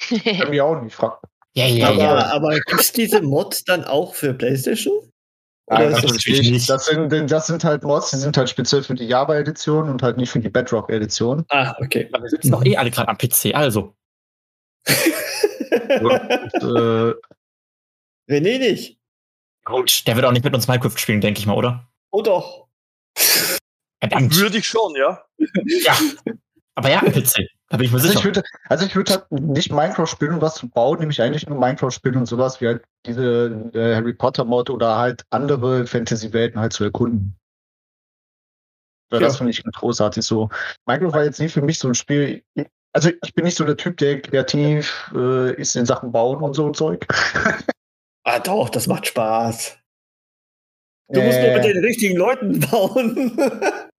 [0.24, 0.94] Bei mir auch nicht.
[0.94, 1.20] Frag.
[1.54, 2.32] Ja, ja, aber ja.
[2.32, 5.10] aber gibt es diese Mods dann auch für PlayStation?
[5.66, 6.68] Oder Nein, ist das natürlich nicht.
[6.68, 10.16] Das sind, das sind halt Mods, die sind halt speziell für die Java-Edition und halt
[10.16, 11.44] nicht für die Bedrock-Edition.
[11.50, 12.08] Ah, okay.
[12.10, 13.94] Wir sitzen doch eh alle gerade am PC, also.
[14.86, 17.14] Und, äh,
[18.28, 18.98] René nicht.
[19.64, 20.06] Gut.
[20.06, 21.86] Der wird auch nicht mit uns Minecraft spielen, denke ich mal, oder?
[22.10, 22.66] Oh doch.
[24.00, 24.36] Verdammt.
[24.36, 25.24] Würde ich schon, ja.
[25.64, 25.96] Ja.
[26.74, 27.46] Aber ja, am PC.
[27.72, 28.24] Da bin ich mir also, ich sicher.
[28.26, 31.58] würde, also ich würde halt nicht Minecraft spielen, um was zu bauen, nämlich eigentlich nur
[31.58, 36.60] Minecraft spielen und sowas wie halt diese äh, Harry Potter Mod oder halt andere Fantasy-Welten
[36.60, 37.34] halt zu erkunden.
[39.10, 39.20] Ja.
[39.20, 40.50] Das finde ich großartig so.
[40.84, 42.42] Minecraft war jetzt nie für mich so ein Spiel.
[42.92, 46.52] Also ich bin nicht so der Typ, der kreativ äh, ist in Sachen Bauen und
[46.52, 47.06] so ein Zeug.
[48.24, 49.78] Ah, doch, das macht Spaß.
[51.08, 53.36] Du musst nur mit Äh, den richtigen Leuten bauen.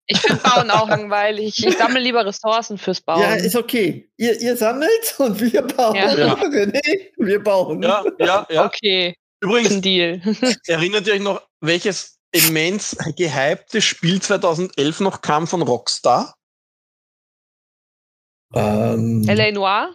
[0.06, 1.64] Ich finde Bauen auch langweilig.
[1.64, 3.22] Ich sammle lieber Ressourcen fürs Bauen.
[3.22, 4.10] ja, ist okay.
[4.18, 5.94] Ihr, ihr sammelt und wir bauen.
[5.96, 6.14] Ja.
[6.16, 6.36] Ja.
[7.16, 7.82] Wir bauen.
[7.82, 8.66] Ja, ja, ja.
[8.66, 10.20] Okay, ist Übrigens, ein Deal.
[10.66, 16.34] erinnert ihr euch noch, welches immens gehypte Spiel 2011 noch kam von Rockstar?
[18.54, 19.50] Ähm, L.A.
[19.52, 19.94] Noir?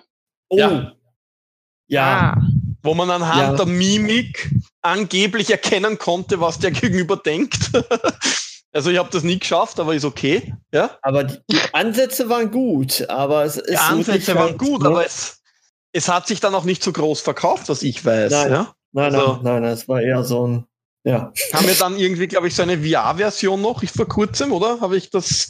[0.50, 0.58] oh.
[0.58, 0.94] Ja.
[1.88, 2.34] Ja.
[2.38, 2.42] Ah.
[2.82, 3.56] Wo man anhand Ja.
[3.56, 4.50] der Mimik
[4.82, 7.58] angeblich erkennen konnte, was der Gegenüber denkt.
[8.74, 10.54] Also ich habe das nie geschafft, aber ist okay.
[10.72, 10.92] Ja?
[11.02, 14.90] aber die, die Ansätze waren gut, aber es ist Die Ansätze waren halt, gut, ne?
[14.90, 15.42] aber es,
[15.92, 18.32] es hat sich dann auch nicht so groß verkauft, was ich weiß.
[18.32, 18.52] Nein.
[18.52, 18.74] Ja?
[18.92, 20.66] Nein, also- nein, nein, es war eher so ein.
[21.06, 21.32] Ja.
[21.52, 24.82] Kam ja dann irgendwie, glaube ich, so eine VR-Version noch ich, vor kurzem, oder?
[24.82, 25.50] Habe ich das,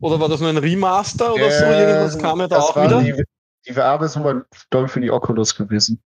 [0.00, 1.64] oder war das nur ein Remaster oder so?
[1.64, 3.00] Irgendwas kam ja da das auch war wieder.
[3.00, 3.24] Die,
[3.66, 6.02] die VR-Version war, glaube ich, für die Oculus gewesen.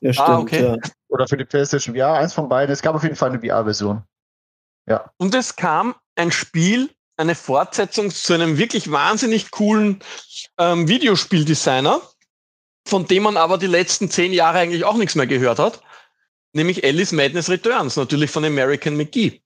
[0.00, 0.28] Ja, stimmt.
[0.28, 0.64] Ah, okay.
[0.64, 0.76] Ja.
[1.08, 2.72] Oder für die PlayStation VR, eins von beiden.
[2.72, 4.02] Es gab auf jeden Fall eine VR-Version.
[5.18, 10.02] Und es kam ein Spiel, eine Fortsetzung zu einem wirklich wahnsinnig coolen
[10.58, 12.00] ähm, Videospieldesigner,
[12.86, 15.80] von dem man aber die letzten zehn Jahre eigentlich auch nichts mehr gehört hat.
[16.52, 19.40] Nämlich Alice Madness Returns, natürlich von American McGee.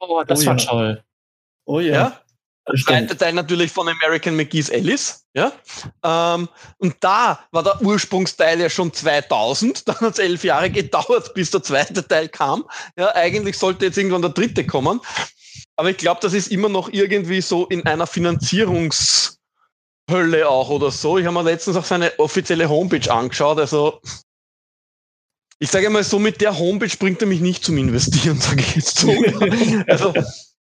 [0.00, 0.64] Oh, das Oh war ja.
[0.64, 1.04] toll.
[1.64, 1.92] Oh ja.
[1.92, 2.20] Ja?
[2.76, 3.16] Zweite.
[3.16, 5.24] Teil natürlich von American McGee's Alice.
[5.34, 5.52] Ja?
[6.02, 9.88] Ähm, und da war der Ursprungsteil ja schon 2000.
[9.88, 12.64] Dann hat es elf Jahre gedauert, bis der zweite Teil kam.
[12.96, 15.00] Ja, eigentlich sollte jetzt irgendwann der dritte kommen.
[15.76, 19.38] Aber ich glaube, das ist immer noch irgendwie so in einer Finanzierungshölle
[20.48, 21.18] auch oder so.
[21.18, 23.58] Ich habe mir letztens auch seine offizielle Homepage angeschaut.
[23.58, 24.00] Also
[25.60, 28.76] ich sage mal so, mit der Homepage bringt er mich nicht zum Investieren, sage ich
[28.76, 29.10] jetzt so.
[29.86, 30.14] also,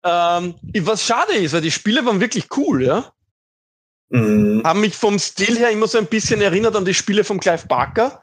[0.04, 3.12] ähm, was schade ist, weil die Spiele waren wirklich cool, ja.
[4.10, 4.62] Mhm.
[4.64, 7.66] Haben mich vom Stil her immer so ein bisschen erinnert an die Spiele von Clive
[7.66, 8.22] Barker.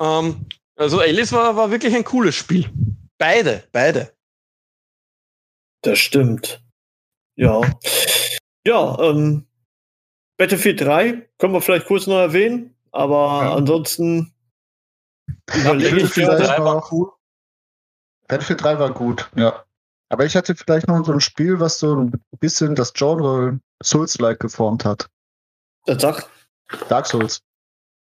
[0.00, 2.70] Ähm, also Alice war, war wirklich ein cooles Spiel.
[3.18, 4.12] Beide, beide.
[5.82, 6.62] Das stimmt.
[7.36, 7.60] Ja.
[8.64, 9.46] Ja, ähm,
[10.38, 13.54] Battlefield 3 können wir vielleicht kurz noch erwähnen, aber ja.
[13.54, 14.32] ansonsten
[15.46, 17.12] Battlefield 3 war cool.
[18.28, 19.64] Battlefield 3 war gut, ja.
[20.12, 24.40] Aber ich hatte vielleicht noch so ein Spiel, was so ein bisschen das Genre Souls-like
[24.40, 25.08] geformt hat.
[25.86, 26.28] Das sag.
[26.90, 27.40] Dark Souls.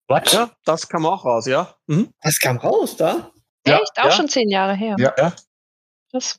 [0.09, 0.29] What?
[0.33, 1.73] Ja, das kam auch raus, ja.
[1.87, 2.13] Mhm.
[2.21, 3.31] Das kam raus, da?
[3.65, 3.97] Ja, Echt?
[3.97, 4.11] Auch ja.
[4.11, 4.97] schon zehn Jahre her.
[4.99, 5.13] Ja.
[5.17, 5.33] ja.
[6.11, 6.37] Das.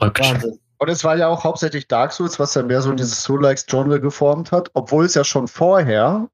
[0.00, 0.58] Wahnsinn.
[0.78, 4.50] Und es war ja auch hauptsächlich Dark Souls, was ja mehr so dieses Soul-like-Genre geformt
[4.50, 6.28] hat, obwohl es ja schon vorher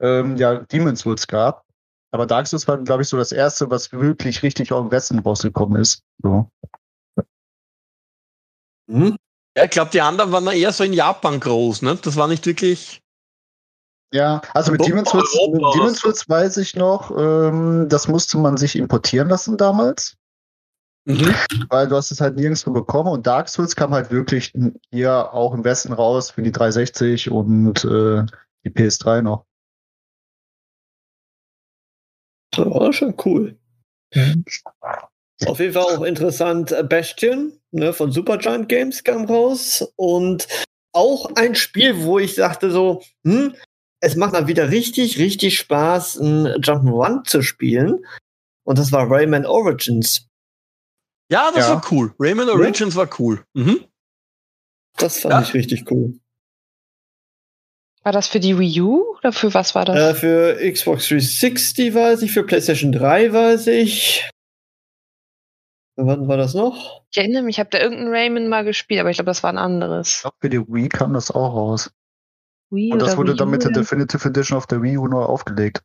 [0.00, 1.66] ähm, ja Demon's Souls gab.
[2.10, 5.18] Aber Dark Souls war, glaube ich, so das erste, was wirklich richtig auch im Westen
[5.18, 6.02] rausgekommen ist.
[6.22, 6.50] So.
[8.88, 9.16] Hm?
[9.56, 11.96] Ja, ich glaube, die anderen waren eher so in Japan groß, ne?
[11.96, 13.02] Das war nicht wirklich.
[14.12, 18.56] Ja, also mit Demon's Souls, mit Demon's Souls weiß ich noch, ähm, das musste man
[18.56, 20.16] sich importieren lassen damals.
[21.04, 21.34] Mhm.
[21.68, 24.52] Weil du hast es halt nirgendwo bekommen und Dark Souls kam halt wirklich
[24.90, 28.24] hier auch im Westen raus für die 360 und äh,
[28.64, 29.44] die PS3 noch.
[32.50, 33.58] Das war schon cool.
[34.14, 34.44] Mhm.
[35.46, 40.48] Auf jeden Fall auch interessant, äh, Bastion ne, von Supergiant Games kam raus und
[40.92, 43.54] auch ein Spiel, wo ich sagte so, hm,
[44.00, 48.04] es macht mal wieder richtig, richtig Spaß, ein Jump'n'Run zu spielen.
[48.64, 50.28] Und das war Rayman Origins.
[51.30, 51.74] Ja, das ja.
[51.74, 52.14] war cool.
[52.18, 53.00] Rayman Origins ja.
[53.00, 53.44] war cool.
[53.54, 53.84] Mhm.
[54.96, 55.42] Das fand ja.
[55.42, 56.18] ich richtig cool.
[58.02, 59.96] War das für die Wii U oder für was war das?
[59.96, 64.28] Äh, für Xbox 360 weiß ich, für PlayStation 3 weiß ich.
[66.00, 67.02] Wann war das noch?
[67.10, 69.50] Ich erinnere mich, ich habe da irgendeinen Rayman mal gespielt, aber ich glaube, das war
[69.50, 70.14] ein anderes.
[70.16, 71.90] Ich glaube, für die Wii kam das auch raus.
[72.70, 75.82] Wii Und das wurde dann mit der Definitive Edition auf der Wii U neu aufgelegt.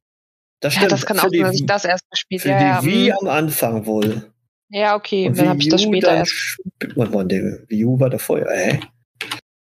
[0.59, 0.91] Das stimmt.
[0.91, 2.53] Ja, das kann auch sein, dass ich das erst gespielt habe.
[2.53, 4.31] Für ja, die Wii am Anfang wohl.
[4.69, 6.59] Ja, okay, Und dann habe ich das später dann, erst.
[6.95, 8.79] Mann, der Wii U war da vorher, äh.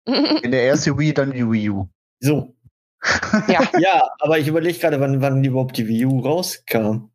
[0.42, 1.90] In der ersten Wii, dann die Wii U.
[2.20, 2.56] So.
[3.48, 3.70] Ja.
[3.80, 7.12] ja, aber ich überlege gerade, wann, wann überhaupt die Wii U rauskam.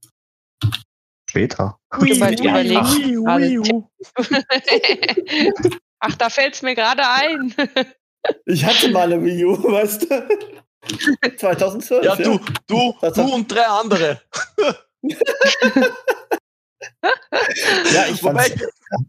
[1.28, 1.78] Später.
[2.00, 3.84] Ui, ui, ui,
[6.00, 7.54] Ach, da fällt es mir gerade ein.
[8.46, 10.28] Ich hatte mal eine Wii U, weißt du?
[11.36, 12.04] 2012.
[12.04, 14.20] Ja, du, du, du und drei andere.
[17.92, 18.62] ja, ich wobei, ich,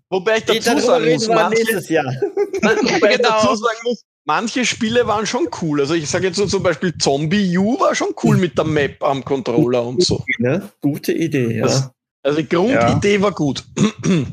[0.09, 3.29] wobei ich dazu sagen muss, manche, wobei genau.
[3.29, 5.79] dazu sagen muss, manche Spiele waren schon cool.
[5.81, 9.01] Also ich sage jetzt so zum Beispiel Zombie U war schon cool mit der Map
[9.03, 10.23] am Controller und so.
[10.39, 10.69] Ne?
[10.81, 11.63] Gute Idee, ja.
[11.63, 11.91] Das,
[12.29, 13.21] also die Grundidee ja.
[13.21, 13.63] war gut.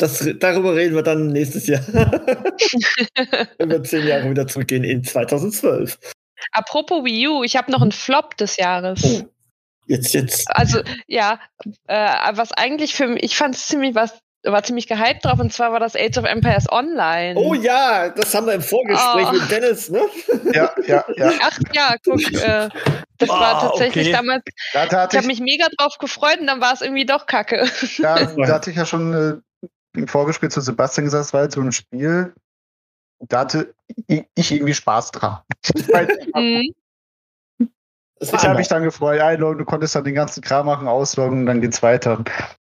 [0.00, 1.84] Das, darüber reden wir dann nächstes Jahr.
[3.58, 5.98] Wenn wir zehn Jahre wieder zurückgehen in 2012.
[6.52, 9.02] Apropos Wii U, ich habe noch einen Flop des Jahres.
[9.02, 9.28] Oh.
[9.88, 10.46] Jetzt, jetzt.
[10.50, 11.40] Also, ja,
[11.88, 15.52] äh, was eigentlich für mich, ich fand es ziemlich was, war ziemlich gehypt drauf und
[15.52, 17.38] zwar war das Age of Empires Online.
[17.38, 19.32] Oh ja, das haben wir im Vorgespräch oh.
[19.32, 20.02] mit Dennis, ne?
[20.52, 21.32] Ja, ja, ja.
[21.42, 22.68] Ach ja, guck, äh,
[23.18, 24.16] das oh, war tatsächlich okay.
[24.16, 24.44] damals.
[24.72, 27.68] Da, da ich habe mich mega drauf gefreut und dann war es irgendwie doch kacke.
[27.96, 31.52] Ja, da hatte ich ja schon äh, im Vorgespräch zu Sebastian gesagt, es war halt
[31.52, 32.32] so ein Spiel,
[33.20, 33.74] da hatte
[34.06, 35.40] ich irgendwie Spaß dran.
[36.34, 36.72] mhm.
[38.20, 41.46] Das ich habe mich dann gefreut, einloggen, du konntest dann den ganzen Kram machen, ausloggen,
[41.46, 42.24] dann geht's weiter.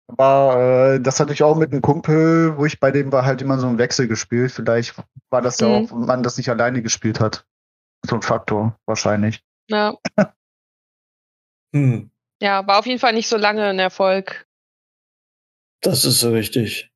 [0.08, 3.42] Aber äh, das hatte ich auch mit einem Kumpel, wo ich bei dem war halt
[3.42, 4.52] immer so ein Wechsel gespielt.
[4.52, 4.96] Vielleicht
[5.30, 5.74] war das ja mhm.
[5.74, 7.46] auch, wenn man das nicht alleine gespielt hat.
[8.06, 9.44] So ein Faktor, wahrscheinlich.
[9.70, 9.96] Ja.
[11.74, 12.12] hm.
[12.42, 14.48] Ja, war auf jeden Fall nicht so lange ein Erfolg.
[15.82, 16.92] Das ist so richtig.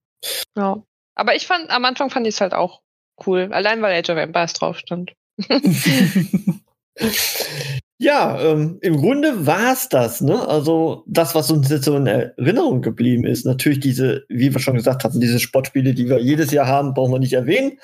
[0.58, 0.84] Ja.
[1.15, 2.82] Aber ich fand, am Anfang fand ich es halt auch
[3.26, 3.50] cool.
[3.54, 5.13] Allein weil Age of Empires drauf stand.
[7.97, 10.47] ja, ähm, im Grunde war es das, ne?
[10.47, 14.75] Also das, was uns jetzt so in Erinnerung geblieben ist, natürlich diese, wie wir schon
[14.75, 17.79] gesagt hatten, diese Sportspiele, die wir jedes Jahr haben, brauchen wir nicht erwähnen.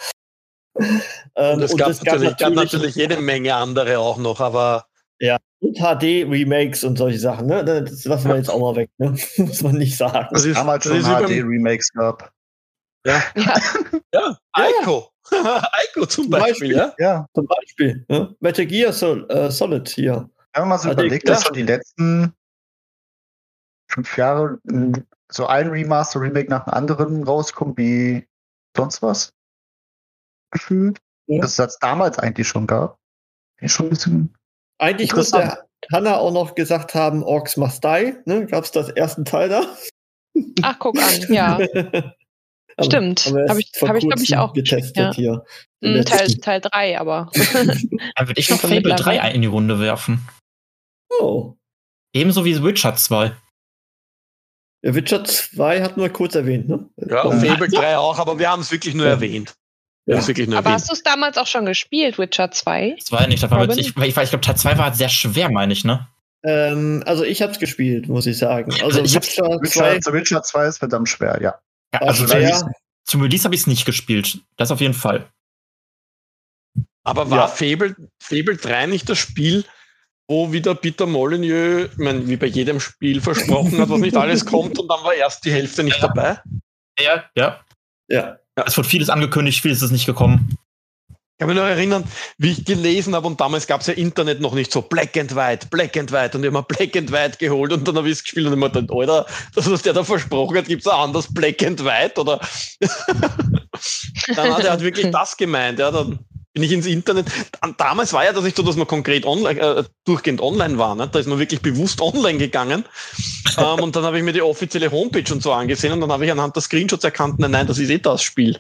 [1.36, 4.40] Ähm, und es gab, und es gab natürlich, gab natürlich jede Menge andere auch noch,
[4.40, 4.86] aber
[5.20, 7.64] ja, und HD-Remakes und solche Sachen, ne?
[7.64, 9.16] Das lassen wir jetzt auch mal weg, ne?
[9.38, 10.28] Muss man nicht sagen.
[10.32, 12.32] Das ist, damals schon HD-Remakes gab.
[13.06, 13.22] Ja.
[13.36, 13.56] Ja.
[14.14, 14.38] ja.
[14.58, 14.82] Ico.
[14.82, 15.11] Ico
[15.94, 16.94] zum, zum Beispiel, Beispiel, ja?
[16.98, 18.06] Ja, zum Beispiel.
[18.10, 18.30] Ja?
[18.40, 20.30] Metal Gear Sol äh, Solid hier.
[20.54, 22.34] Wenn man mal so HD überlegt, dass so die letzten
[23.88, 24.60] fünf Jahre
[25.30, 28.28] so ein Remaster, Remake nach dem anderen rauskommt, wie
[28.76, 29.34] sonst was.
[30.52, 31.00] Gefühlt.
[31.28, 31.42] Ja.
[31.42, 32.98] Das es damals eigentlich schon gab.
[33.62, 34.36] Ist schon ein bisschen.
[34.80, 38.16] Eigentlich muss der Hanna auch noch gesagt haben, Orks Must Die.
[38.26, 38.46] Ne?
[38.48, 39.64] Gab es das ersten Teil da?
[40.64, 41.58] Ach, guck an, ja.
[42.84, 43.26] Stimmt.
[43.26, 45.14] Habe ich, hab ich glaube ich, auch getestet ja.
[45.14, 45.46] hier.
[45.82, 47.30] Mm, Teil, Teil 3, aber.
[47.54, 49.20] Dann würde ich noch Fable mittlerweile.
[49.20, 50.28] 3 in die Runde werfen.
[51.20, 51.56] Oh.
[52.14, 53.32] Ebenso wie Witcher 2.
[54.84, 56.90] Ja, Witcher 2 hatten wir kurz erwähnt, ne?
[56.98, 59.12] Ja, Ähm, Fable 3 auch, aber wir haben es wirklich nur Ja.
[59.14, 59.54] erwähnt.
[60.06, 60.82] Wir haben es wirklich nur aber erwähnt.
[60.82, 62.96] hast du es damals auch schon gespielt, Witcher 2?
[62.98, 64.96] Das war ja nicht, das war mit, ich, ich, ich glaube, Teil 2 war halt
[64.96, 66.08] sehr schwer, meine ich, ne?
[66.44, 68.74] Ähm, also ich hab's gespielt, muss ich sagen.
[68.84, 71.60] Also ich hab's- Witcher 2 Witcher, Witcher 2 ist verdammt schwer, ja.
[71.94, 72.74] Ja, also zum,
[73.04, 74.40] zum Release habe ich es nicht gespielt.
[74.58, 75.30] Das auf jeden Fall.
[77.04, 77.48] Aber war Ja.
[77.48, 79.66] Fable, Fable 3 nicht das Spiel,
[80.28, 84.46] wo wieder Peter Molyneux, ich mein, wie bei jedem Spiel versprochen hat, was nicht alles
[84.46, 86.40] kommt und dann war erst die Hälfte nicht dabei?
[87.00, 87.60] Ja, ja.
[88.08, 88.38] Ja.
[88.66, 90.58] Es wurde vieles angekündigt, vieles ist nicht gekommen.
[91.42, 92.04] Ich kann mich noch erinnern,
[92.38, 95.36] wie ich gelesen habe und damals gab es ja Internet noch nicht so Black and
[95.36, 98.08] White, Black and White und ich habe mir Black and White geholt und dann habe
[98.10, 99.26] ich es gespielt und ich mir gedacht, Alter,
[99.56, 102.40] das, was der da versprochen hat, gibt es ein anderes Black and White oder?
[104.36, 106.20] dann hat er halt wirklich das gemeint, ja, dann
[106.54, 107.26] bin ich ins Internet.
[107.78, 111.10] Damals war ja das nicht so, dass man konkret online, äh, durchgehend online war, ne?
[111.12, 112.86] da ist man wirklich bewusst online gegangen
[113.58, 116.24] ähm, und dann habe ich mir die offizielle Homepage und so angesehen und dann habe
[116.24, 118.60] ich anhand der Screenshots erkannt, nein, nein, das ist eh das Spiel.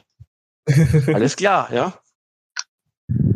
[1.14, 2.01] Alles klar, ja.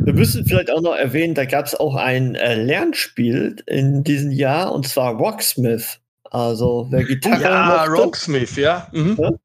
[0.06, 4.30] Wir müssen vielleicht auch noch erwähnen, da gab es auch ein äh, Lernspiel in diesem
[4.30, 5.98] Jahr und zwar Rocksmith.
[6.30, 8.88] Also wer Gitarre Ja, mochte, Rocksmith, ja.
[8.92, 9.38] Mhm.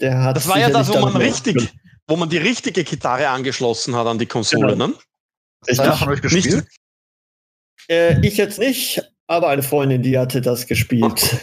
[0.00, 1.74] der hat Das war ja das, wo man richtig,
[2.06, 4.86] wo man die richtige Gitarre angeschlossen hat an die Konsole, Genau.
[4.88, 4.94] ne?
[5.66, 6.64] Einer von euch gespielt?
[7.90, 11.36] Äh, ich jetzt nicht, aber eine Freundin, die hatte das gespielt.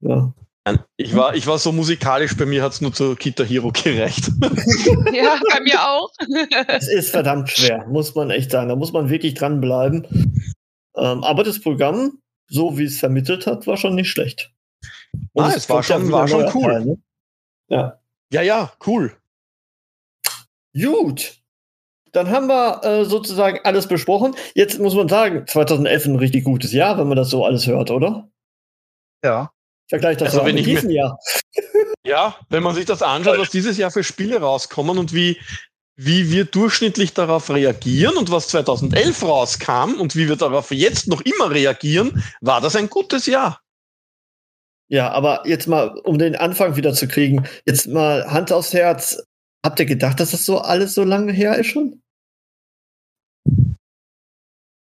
[0.00, 0.32] Ja.
[0.66, 4.30] Nein, Ich war, ich war so musikalisch, bei mir hat's nur zu Kita Hero gereicht.
[5.14, 6.10] Ja, bei mir auch.
[6.68, 8.68] Es ist verdammt schwer, muss man echt sagen.
[8.68, 10.06] Da muss man wirklich dranbleiben.
[10.96, 14.52] Ähm, aber das Programm, so wie es vermittelt hat, war schon nicht schlecht.
[15.32, 16.62] Und Ah, es war kommt ja schon- war schon cool.
[16.72, 16.98] Teil, ne?
[17.68, 18.00] Ja.
[18.32, 19.16] Ja, ja, cool.
[20.74, 21.38] Gut.
[22.12, 24.34] Dann haben wir äh, sozusagen alles besprochen.
[24.54, 27.90] Jetzt muss man sagen, 2011 ein richtig gutes Jahr, wenn man das so alles hört,
[27.90, 28.28] oder?
[29.24, 29.52] Ja.
[29.88, 31.18] Vergleich das Also, wenn mit diesem Jahr.
[32.04, 35.40] Ja, wenn man sich das anschaut, was dieses Jahr für Spiele rauskommen und wie,
[35.96, 41.20] wie wir durchschnittlich darauf reagieren und was 2011 rauskam und wie wir darauf jetzt noch
[41.22, 43.60] immer reagieren, war das ein gutes Jahr.
[44.88, 49.24] Ja, aber jetzt mal, um den Anfang wieder zu kriegen, jetzt mal Hand aufs Herz.
[49.64, 52.02] Habt ihr gedacht, dass das so alles so lange her ist schon?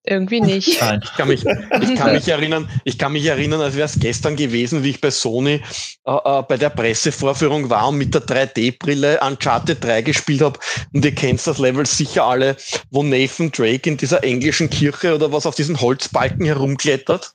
[0.04, 0.80] Irgendwie nicht.
[0.80, 1.00] Nein.
[1.04, 4.36] Ich kann mich, ich kann mich erinnern, ich kann mich erinnern, als wäre es gestern
[4.36, 5.62] gewesen, wie ich bei Sony
[6.04, 10.58] äh, äh, bei der Pressevorführung war und mit der 3D-Brille Uncharted 3 gespielt habe.
[10.92, 12.56] Und ihr kennt das Level sicher alle,
[12.90, 17.32] wo Nathan Drake in dieser englischen Kirche oder was auf diesen Holzbalken herumklettert.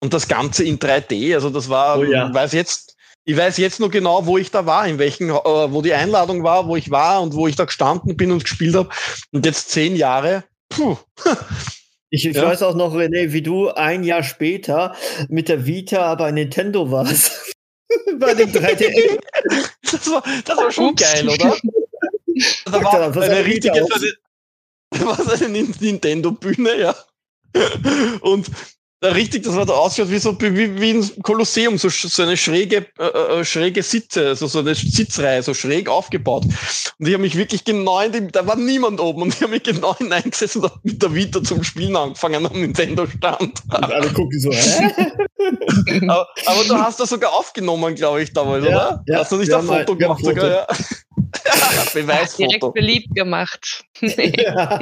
[0.00, 1.34] Und das Ganze in 3D.
[1.34, 2.28] Also das war, Oh ja.
[2.28, 5.32] ich weiß jetzt, ich weiß jetzt nur genau, wo ich da war, in welchen, äh,
[5.32, 8.74] wo die Einladung war, wo ich war und wo ich da gestanden bin und gespielt
[8.74, 8.90] habe.
[9.32, 10.44] Und jetzt zehn Jahre.
[10.68, 10.98] Puh.
[12.14, 12.44] Ich, ich Ja.
[12.46, 14.94] weiß auch noch, René, wie du ein Jahr später
[15.28, 17.52] mit der Vita bei Nintendo warst.
[18.20, 19.18] bei dem 3DS.
[19.82, 21.56] Das war, das war schon geil, oder?
[22.66, 23.86] Da Sag war was eine richtige eine,
[25.06, 26.96] war Nin- Nintendo-Bühne, ja.
[28.22, 28.46] Und
[29.04, 32.36] da richtig, das war da ausschaut wie so wie, wie ein Kolosseum, so, so eine
[32.36, 36.44] schräge, äh, äh, schräge Sitze, also so eine Sitzreihe, so schräg aufgebaut.
[36.44, 39.52] Und ich habe mich wirklich genau in dem, da war niemand oben und ich habe
[39.52, 43.40] mich genau hineingesetzt und mit der Vita zum Spielen angefangen am Nintendo-Stand.
[43.40, 44.90] Und alle gucken so, hä?
[46.08, 49.02] aber, aber du hast das sogar aufgenommen, glaube ich, damals, Ja, oder?
[49.06, 50.66] ja, hast du nicht ein Foto haben gemacht sogar, ja?
[51.74, 52.72] Direkt Beweisfoto.
[52.72, 53.84] beliebt gemacht.
[54.00, 54.80] ja,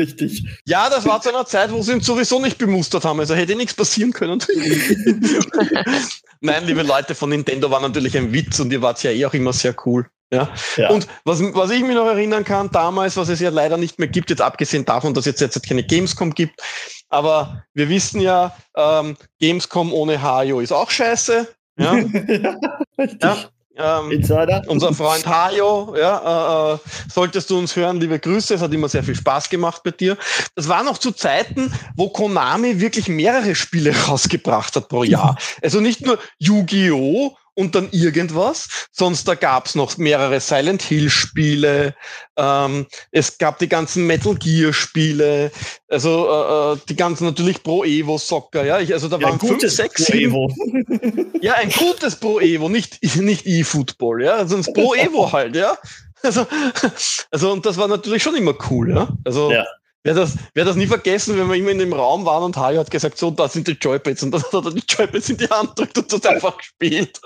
[0.00, 0.44] richtig.
[0.66, 3.54] Ja, das war zu einer Zeit, wo sie ihn sowieso nicht bemustert haben, also hätte
[3.54, 4.42] nichts passieren können.
[6.40, 9.34] Nein, liebe Leute von Nintendo war natürlich ein Witz und ihr wart ja eh auch
[9.34, 10.06] immer sehr cool.
[10.32, 10.48] Ja.
[10.76, 10.90] Ja.
[10.90, 14.08] Und was, was ich mich noch erinnern kann, damals, was es ja leider nicht mehr
[14.08, 16.60] gibt, jetzt abgesehen davon, dass es jetzt keine Gamescom gibt,
[17.08, 21.48] aber wir wissen ja, ähm, Gamescom ohne Hajo ist auch scheiße.
[21.78, 21.96] Ja.
[22.28, 22.56] ja,
[22.98, 23.36] ja.
[23.82, 24.62] Ähm, Insider.
[24.66, 26.78] unser Freund Hajo, ja, äh, äh,
[27.12, 30.16] solltest du uns hören, liebe Grüße, es hat immer sehr viel Spaß gemacht bei dir.
[30.54, 35.36] Das war noch zu Zeiten, wo Konami wirklich mehrere Spiele rausgebracht hat pro Jahr.
[35.62, 37.36] Also nicht nur Yu-Gi-Oh!
[37.60, 41.94] Und dann irgendwas, sonst da gab's noch mehrere Silent Hill Spiele,
[42.36, 45.52] ähm, es gab die ganzen Metal Gear Spiele,
[45.88, 49.38] also äh, äh, die ganzen natürlich Pro Evo Soccer, ja, ich, also da Ja, waren
[49.38, 50.52] fünf, gutes sechs, Pro Evo.
[51.42, 55.76] ja, ein gutes Pro Evo, nicht, nicht E-Football, ja, sonst Pro Evo halt, ja.
[56.22, 56.46] Also,
[57.30, 59.08] also, und das war natürlich schon immer cool, ja.
[59.24, 59.66] Also, Ja.
[60.04, 62.80] Wer das, wer das nie vergessen, wenn wir immer in dem Raum waren und Hajo
[62.80, 65.48] hat gesagt, so, da sind die Joypads und dann hat er die Joypads in die
[65.48, 67.20] Hand gedrückt und das einfach gespielt.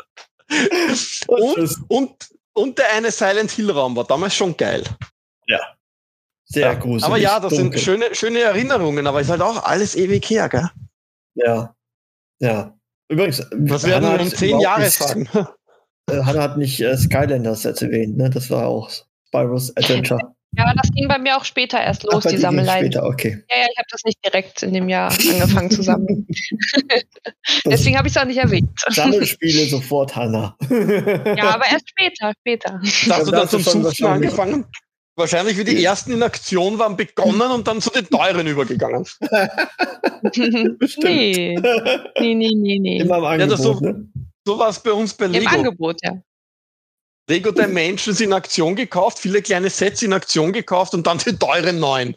[1.27, 4.85] Und, und, und der eine Silent Hill Raum war damals schon geil.
[6.47, 7.05] Sehr gruselig.
[7.05, 7.79] aber ja, das dunkel.
[7.81, 10.70] sind schöne, schöne Erinnerungen, aber ist halt auch alles ewig her, gell?
[11.35, 11.75] Ja.
[12.39, 12.77] Ja.
[13.09, 15.29] Übrigens, Was werden wir in zehn überhaupt Jahre nicht- sagen?
[16.11, 18.29] Äh, Hanna hat nicht äh, Skylanders jetzt erwähnt, ne?
[18.29, 18.91] Das war auch
[19.27, 20.20] Spyro's Adventure.
[20.57, 22.78] Ja, das ging bei mir auch später erst los, bei die Sammelei.
[22.80, 23.44] Später, okay.
[23.50, 26.26] Ja, ja, ich habe das nicht direkt in dem Jahr angefangen zu sammeln.
[27.64, 28.70] Deswegen habe ich es auch nicht erwähnt.
[28.88, 30.57] Sammelspiele sofort, Hanna.
[31.36, 32.80] Ja, aber erst später, später.
[32.82, 34.64] Hast du dann zum Suchen angefangen?
[35.16, 39.07] Wahrscheinlich, wie die ersten in Aktion waren, begonnen und dann zu den teuren übergegangen.
[41.02, 42.98] nee, nee, nee, nee, nee.
[42.98, 44.09] Immer im Ja, Angebot, das so- ne?
[44.46, 45.48] So war es bei uns bei Im Lego.
[45.48, 46.20] Angebot, ja.
[47.27, 51.81] Lego Dimensions in Aktion gekauft, viele kleine Sets in Aktion gekauft und dann die teuren
[51.81, 52.16] neuen.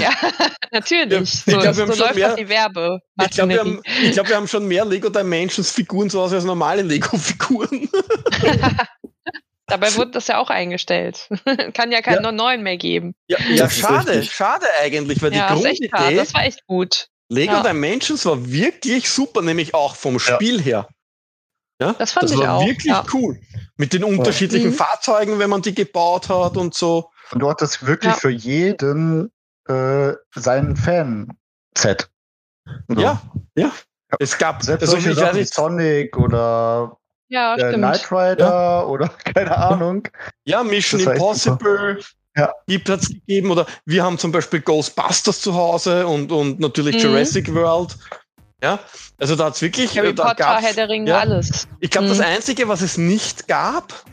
[0.00, 0.10] Ja,
[0.72, 1.12] natürlich.
[1.12, 2.98] Ja, ich so glaub, wir so haben schon läuft mehr- die Werbe.
[3.24, 6.36] Ich glaube, wir, haben- ich glaub, wir haben schon mehr Lego Dimensions Figuren zu Hause
[6.36, 7.88] als normale Lego Figuren.
[9.66, 11.28] Dabei wurde das ja auch eingestellt.
[11.74, 13.14] Kann ja keinen neuen mehr geben.
[13.28, 14.32] Ja, ja schade, richtig.
[14.32, 15.90] schade eigentlich, weil Ja, die ist echt schade.
[16.02, 17.06] Grundidee Das war echt gut.
[17.28, 17.62] Lego Ja.
[17.62, 20.88] Dimensions war wirklich super, nämlich auch vom Spiel her.
[21.80, 23.04] Ja, Das fand ich war auch, wirklich ja.
[23.14, 23.40] cool.
[23.76, 24.74] Mit den unterschiedlichen Mhm.
[24.74, 27.10] Fahrzeugen, wenn man die gebaut hat und so.
[27.32, 28.18] Und du hattest wirklich Ja.
[28.18, 29.32] für jeden
[29.68, 32.10] äh, sein Fan-Set.
[32.88, 33.00] So.
[33.00, 33.22] Ja,
[33.56, 33.70] ja.
[34.18, 36.96] Es gab, Selbst also solche ich weiß Sachen wie nicht, Sonic oder
[37.28, 37.74] Ja, äh.
[37.74, 40.06] Knight Rider oder keine Ahnung.
[40.44, 42.00] ja, Mission Das Impossible
[42.36, 42.52] Ja.
[42.66, 47.10] gibt hat's gegeben oder wir haben zum Beispiel Ghostbusters zu Hause und, und natürlich Mhm.
[47.10, 47.96] Jurassic World.
[48.62, 48.78] Ja,
[49.18, 51.18] also da hat's wirklich, Harry äh, da Potter, Herr der Ringe, ja.
[51.18, 51.66] alles.
[51.80, 52.24] Ich glaube, das Mhm.
[52.24, 54.04] Einzige, was es nicht gab,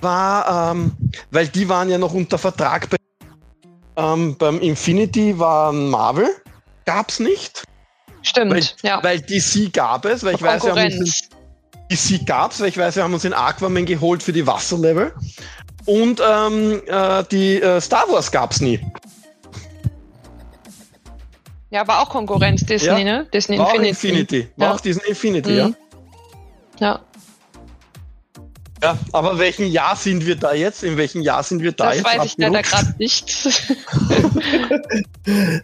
[0.00, 0.92] war, ähm,
[1.30, 2.96] weil die waren ja noch unter Vertrag bei,
[3.96, 6.28] ähm, beim Infinity war Marvel,
[6.84, 7.64] gab's nicht,
[8.22, 9.02] Stimmt, weil, ja.
[9.02, 11.28] weil DC gab es, weil ich weiß, wir haben uns.
[11.90, 15.12] DC gab's, weil ich weiß, wir haben uns den Aquaman geholt für die Wasserlevel
[15.86, 18.80] und ähm, äh, die äh, Star Wars gab's nie.
[21.70, 22.98] Ja, war auch Konkurrenz Disney, Ja.
[23.04, 23.26] ne?
[23.32, 24.08] Disney War auch Infinity.
[24.40, 24.74] Infinity, war Ja.
[24.74, 25.56] auch diesen Infinity, Mhm.
[25.56, 25.70] ja.
[26.80, 27.00] Ja,
[28.82, 30.82] Ja, aber welchem Jahr sind wir da jetzt?
[30.82, 32.04] In welchem Jahr sind wir da das jetzt?
[32.06, 33.28] weiß ich leider gerade nicht.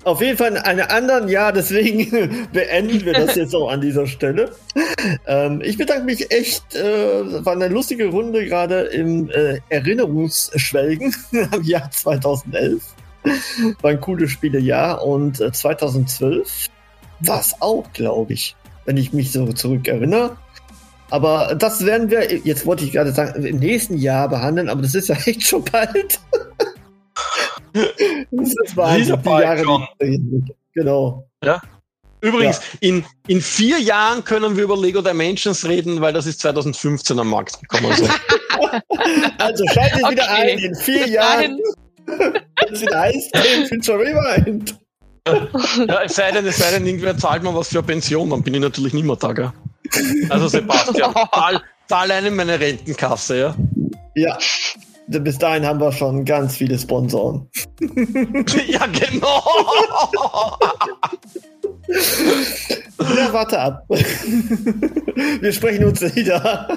[0.04, 4.06] Auf jeden Fall in einem anderen Jahr, deswegen beenden wir das jetzt auch an dieser
[4.06, 4.50] Stelle.
[5.26, 11.14] Ähm, ich bedanke mich echt, äh, war eine lustige Runde gerade im äh, Erinnerungsschwelgen
[11.52, 12.82] am Jahr 2011.
[13.82, 16.68] War ein cooles Spielejahr und äh, 2012
[17.20, 20.36] war es auch, glaube ich, wenn ich mich so zurückerinnere.
[21.08, 24.94] Aber das werden wir, jetzt wollte ich gerade sagen, im nächsten Jahr behandeln, aber das
[24.94, 26.20] ist ja echt schon bald.
[28.30, 29.86] das ist Wahnsinn, die Jahre, schon.
[30.74, 31.28] Genau.
[32.20, 37.18] Übrigens, in, in vier Jahren können wir über Lego Dimensions reden, weil das ist 2015
[37.18, 37.92] am Markt gekommen.
[37.92, 38.08] Also.
[39.38, 40.52] Also schaltet wieder Okay.
[40.52, 41.60] ein in vier Jahren.
[42.06, 44.78] Wieder heißt, Game Future Rewind.
[45.88, 48.42] ja, es sei denn, es sei denn, irgendwer zahlt mir was für eine Pension, dann
[48.42, 49.32] bin ich natürlich nicht mehr da.
[49.32, 49.52] Gell?
[50.28, 53.54] Also Sebastian, zahl, zahl einen in meine Rentenkasse, ja.
[54.14, 54.38] Ja.
[55.08, 57.48] Bis dahin haben wir schon ganz viele Sponsoren.
[58.66, 59.42] ja, genau.
[62.98, 63.84] Ja, warte ab.
[63.88, 66.68] wir sprechen uns wieder,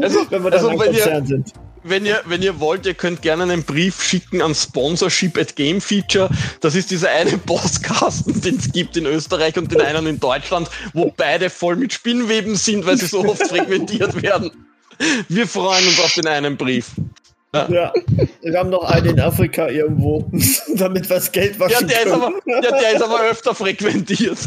[0.00, 1.52] Also, wenn wir dann also am wenn, ihr, Konzern sind.
[1.82, 5.80] Wenn, ihr, wenn ihr wollt, ihr könnt gerne einen Brief schicken an Sponsorship at Game
[5.80, 6.28] Feature.
[6.60, 10.68] Das ist dieser eine Postkasten, den es gibt in Österreich und den einen in Deutschland,
[10.94, 14.50] wo beide voll mit Spinnweben sind, weil sie so oft frequentiert werden.
[15.28, 16.90] Wir freuen uns auf den einen Brief.
[17.54, 17.94] Ja,
[18.42, 20.30] wir haben noch einen in Afrika irgendwo,
[20.74, 22.22] damit wir das Geld Ja, waschen der ist, können.
[22.22, 24.38] aber, ja, der ist aber öfter frequentiert.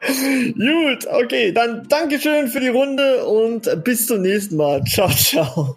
[0.54, 4.82] Gut, okay, dann Dankeschön für die Runde und bis zum nächsten Mal.
[4.84, 5.76] Ciao, ciao.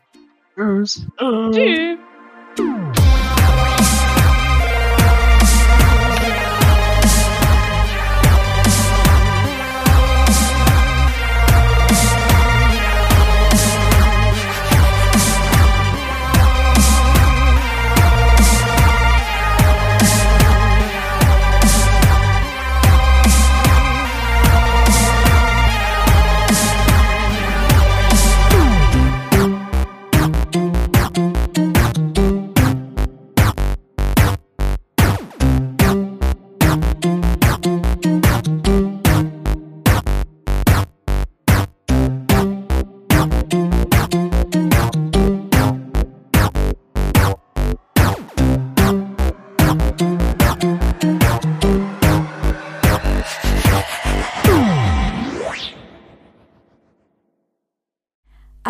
[0.56, 1.06] Tschüss.
[1.52, 3.03] Tschüss.